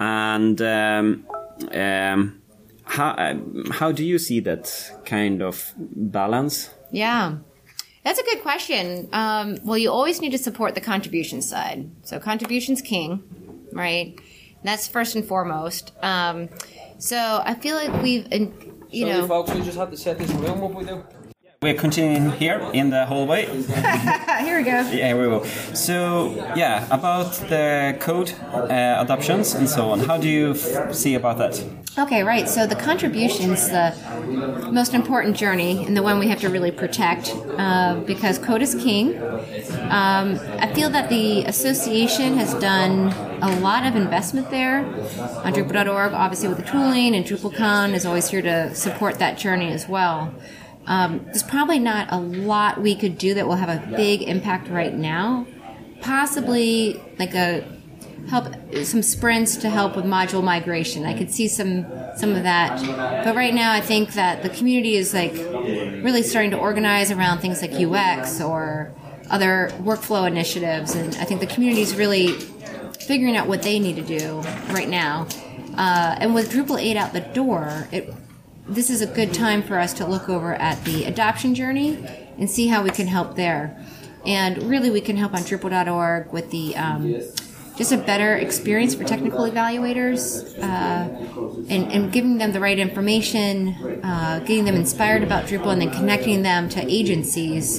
[0.00, 1.26] And um,
[1.72, 2.42] um,
[2.84, 4.64] how um, how do you see that
[5.04, 6.70] kind of balance?
[6.90, 7.38] Yeah.
[8.04, 9.08] That's a good question.
[9.12, 11.90] Um, well, you always need to support the contribution side.
[12.04, 13.22] So contribution's king,
[13.72, 14.18] right?
[14.64, 15.92] That's first and foremost.
[16.02, 16.48] Um,
[16.98, 18.54] so I feel like we've, in-
[18.90, 21.04] you Sorry, know, folks, we just had to set this room up with you.
[21.60, 23.46] We're continuing here in the hallway.
[23.46, 24.88] here we go.
[24.92, 25.44] Yeah, we will.
[25.74, 29.98] So, yeah, about the code uh, adoptions and so on.
[29.98, 31.60] How do you f- see about that?
[31.98, 32.48] Okay, right.
[32.48, 33.92] So the contribution's the
[34.70, 38.76] most important journey and the one we have to really protect uh, because code is
[38.76, 39.20] king.
[39.90, 44.84] Um, I feel that the association has done a lot of investment there
[45.42, 49.72] on Drupal.org, obviously with the tooling, and DrupalCon is always here to support that journey
[49.72, 50.32] as well.
[50.86, 54.68] Um, there's probably not a lot we could do that will have a big impact
[54.68, 55.46] right now.
[56.00, 57.78] Possibly like a
[58.28, 58.52] help
[58.82, 61.04] some sprints to help with module migration.
[61.04, 62.80] I could see some some of that,
[63.24, 67.38] but right now I think that the community is like really starting to organize around
[67.38, 68.92] things like UX or
[69.30, 72.32] other workflow initiatives, and I think the community is really
[72.98, 74.40] figuring out what they need to do
[74.72, 75.26] right now.
[75.76, 78.12] Uh, and with Drupal 8 out the door, it
[78.68, 82.04] this is a good time for us to look over at the adoption journey
[82.38, 83.78] and see how we can help there.
[84.26, 87.14] And really, we can help on Drupal.org with the um,
[87.76, 91.08] just a better experience for technical evaluators uh,
[91.70, 93.68] and, and giving them the right information,
[94.02, 97.78] uh, getting them inspired about Drupal, and then connecting them to agencies,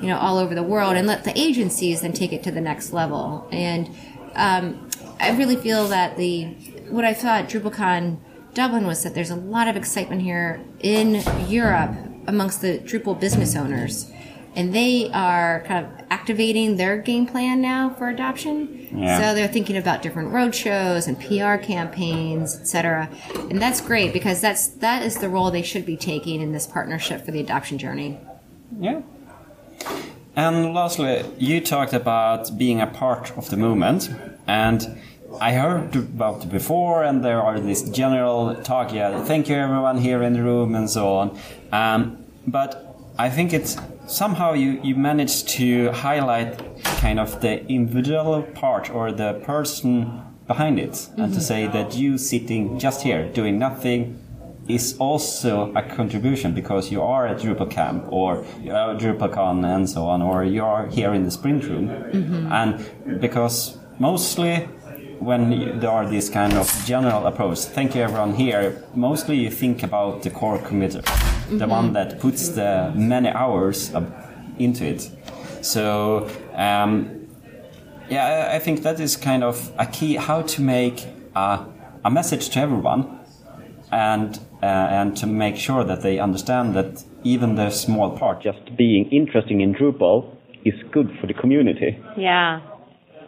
[0.00, 2.60] you know, all over the world, and let the agencies then take it to the
[2.60, 3.48] next level.
[3.50, 3.90] And
[4.34, 4.88] um,
[5.20, 6.44] I really feel that the
[6.88, 8.18] what I thought DrupalCon
[8.54, 11.90] Dublin was that there's a lot of excitement here in Europe
[12.26, 14.10] amongst the Drupal business owners.
[14.54, 18.88] And they are kind of activating their game plan now for adoption.
[18.92, 19.18] Yeah.
[19.18, 23.08] So they're thinking about different road shows and PR campaigns, etc.
[23.48, 26.66] And that's great because that's that is the role they should be taking in this
[26.66, 28.18] partnership for the adoption journey.
[28.78, 29.00] Yeah.
[30.36, 34.10] And lastly, you talked about being a part of the movement,
[34.46, 34.98] and
[35.40, 39.98] I heard about it before, and there are this general talk, yeah, thank you everyone
[39.98, 41.38] here in the room and so on.
[41.72, 43.76] Um, but I think it's
[44.06, 50.78] somehow you, you managed to highlight kind of the individual part or the person behind
[50.78, 51.40] it, and to mm-hmm.
[51.40, 54.18] say that you sitting just here doing nothing
[54.68, 59.64] is also a contribution because you are at Drupal camp or uh, you are DrupalCon
[59.64, 62.52] and so on, or you are here in the sprint room, mm-hmm.
[62.52, 64.68] and because mostly
[65.24, 68.82] when there are these kind of general approach, thank you everyone here.
[68.94, 71.02] Mostly you think about the core committer,
[71.58, 73.92] the one that puts the many hours
[74.58, 75.10] into it.
[75.60, 77.26] So um,
[78.08, 81.64] yeah, I- I think that is kind of a key how to make a,
[82.04, 83.18] a message to everyone
[83.90, 84.66] and uh,
[85.00, 89.60] and to make sure that they understand that even the small part, just being interesting
[89.60, 90.24] in Drupal,
[90.64, 91.98] is good for the community.
[92.16, 92.60] Yeah.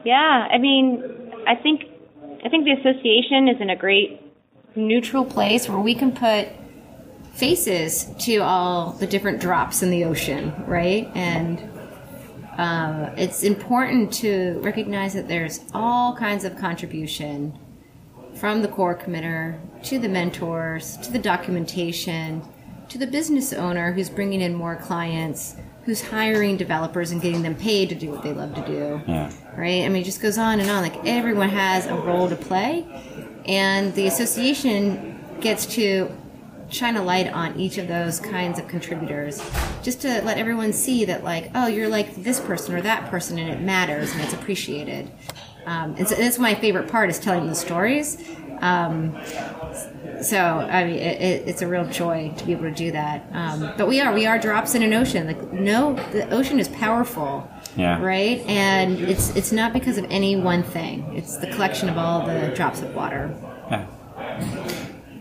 [0.05, 0.49] Yeah.
[0.53, 1.03] I mean,
[1.47, 1.84] I think
[2.45, 4.20] I think the association is in a great
[4.76, 6.49] neutral place where we can put
[7.32, 11.11] faces to all the different drops in the ocean, right?
[11.14, 11.59] And
[12.59, 17.59] uh, it's important to recognize that there's all kinds of contribution
[18.34, 22.42] from the core committer to the mentors to the documentation
[22.88, 27.55] to the business owner who's bringing in more clients who's hiring developers and getting them
[27.55, 29.30] paid to do what they love to do Yeah.
[29.57, 29.84] Right?
[29.84, 30.82] I mean, it just goes on and on.
[30.82, 32.86] Like everyone has a role to play,
[33.46, 36.11] and the association gets to
[36.70, 39.42] shine a light on each of those kinds of contributors,
[39.82, 43.38] just to let everyone see that, like, oh, you're like this person or that person,
[43.38, 45.11] and it matters and it's appreciated.
[45.66, 48.18] Um, and so that's my favorite part is telling the stories.
[48.61, 49.16] Um,
[50.22, 53.26] so I mean, it, it, it's a real joy to be able to do that.
[53.32, 55.26] Um, but we are we are drops in an ocean.
[55.26, 58.01] Like no, the ocean is powerful Yeah.
[58.03, 58.41] right?
[58.47, 61.05] And it's it's not because of any one thing.
[61.16, 63.35] It's the collection of all the drops of water.
[63.70, 63.87] Yeah.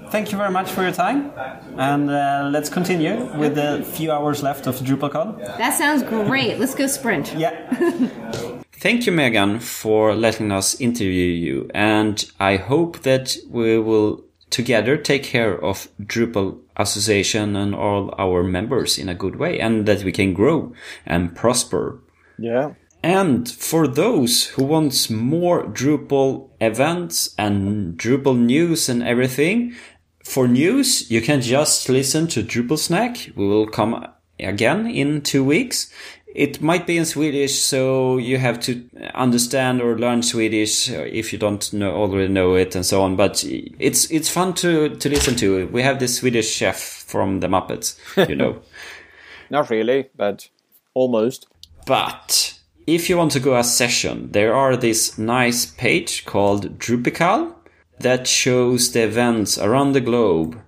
[0.09, 1.31] Thank you very much for your time,
[1.75, 5.39] and uh, let's continue with the few hours left of DrupalCon.
[5.57, 6.59] That sounds great.
[6.59, 7.33] Let's go sprint.
[7.33, 7.55] Yeah.
[8.73, 11.71] Thank you, Megan, for letting us interview you.
[11.73, 18.43] And I hope that we will together take care of Drupal Association and all our
[18.43, 20.73] members in a good way and that we can grow
[21.07, 22.02] and prosper.
[22.37, 22.73] Yeah.
[23.03, 29.75] And for those who wants more Drupal events and Drupal news and everything,
[30.23, 33.29] for news, you can just listen to Drupal Snack.
[33.35, 34.07] We will come
[34.39, 35.91] again in two weeks.
[36.33, 41.37] It might be in Swedish, so you have to understand or learn Swedish if you
[41.37, 43.17] don't know, already know it and so on.
[43.17, 45.67] But it's, it's fun to, to listen to.
[45.67, 48.61] We have this Swedish chef from the Muppets, you know.
[49.51, 50.49] Not really, but
[50.95, 51.47] almost.
[51.85, 57.53] But if you want to go a session, there are this nice page called Drupical
[57.99, 60.59] that shows the events around the globe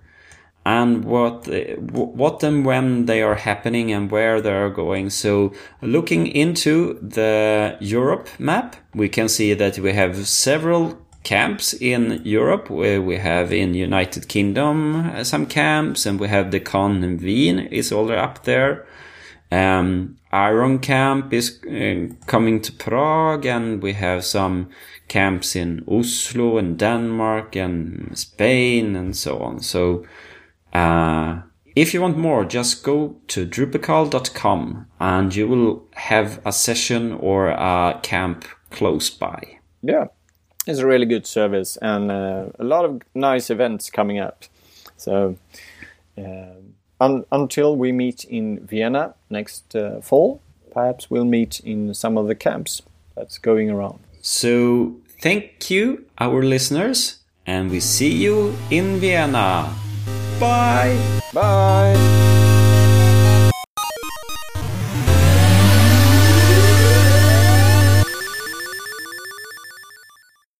[0.64, 1.46] and what
[1.92, 5.10] what and when they are happening and where they are going.
[5.10, 12.20] So looking into the Europe map, we can see that we have several camps in
[12.24, 17.02] Europe where we have in United Kingdom uh, some camps and we have the con
[17.04, 18.86] in Wien is already up there.
[19.52, 24.68] Um, Iron Camp is uh, coming to Prague, and we have some
[25.08, 29.60] camps in Oslo and Denmark and Spain and so on.
[29.60, 30.04] So,
[30.74, 31.40] uh,
[31.74, 37.48] if you want more, just go to drupal.com and you will have a session or
[37.48, 39.58] a camp close by.
[39.82, 40.06] Yeah.
[40.66, 44.44] It's a really good service and uh, a lot of nice events coming up.
[44.98, 45.36] So,
[46.18, 50.40] um un- until we meet in Vienna next uh, fall,
[50.72, 52.82] perhaps we'll meet in some of the camps
[53.16, 53.98] that's going around.
[54.20, 59.72] So, thank you, our listeners, and we see you in Vienna.
[60.38, 60.98] Bye!
[61.32, 62.35] Bye!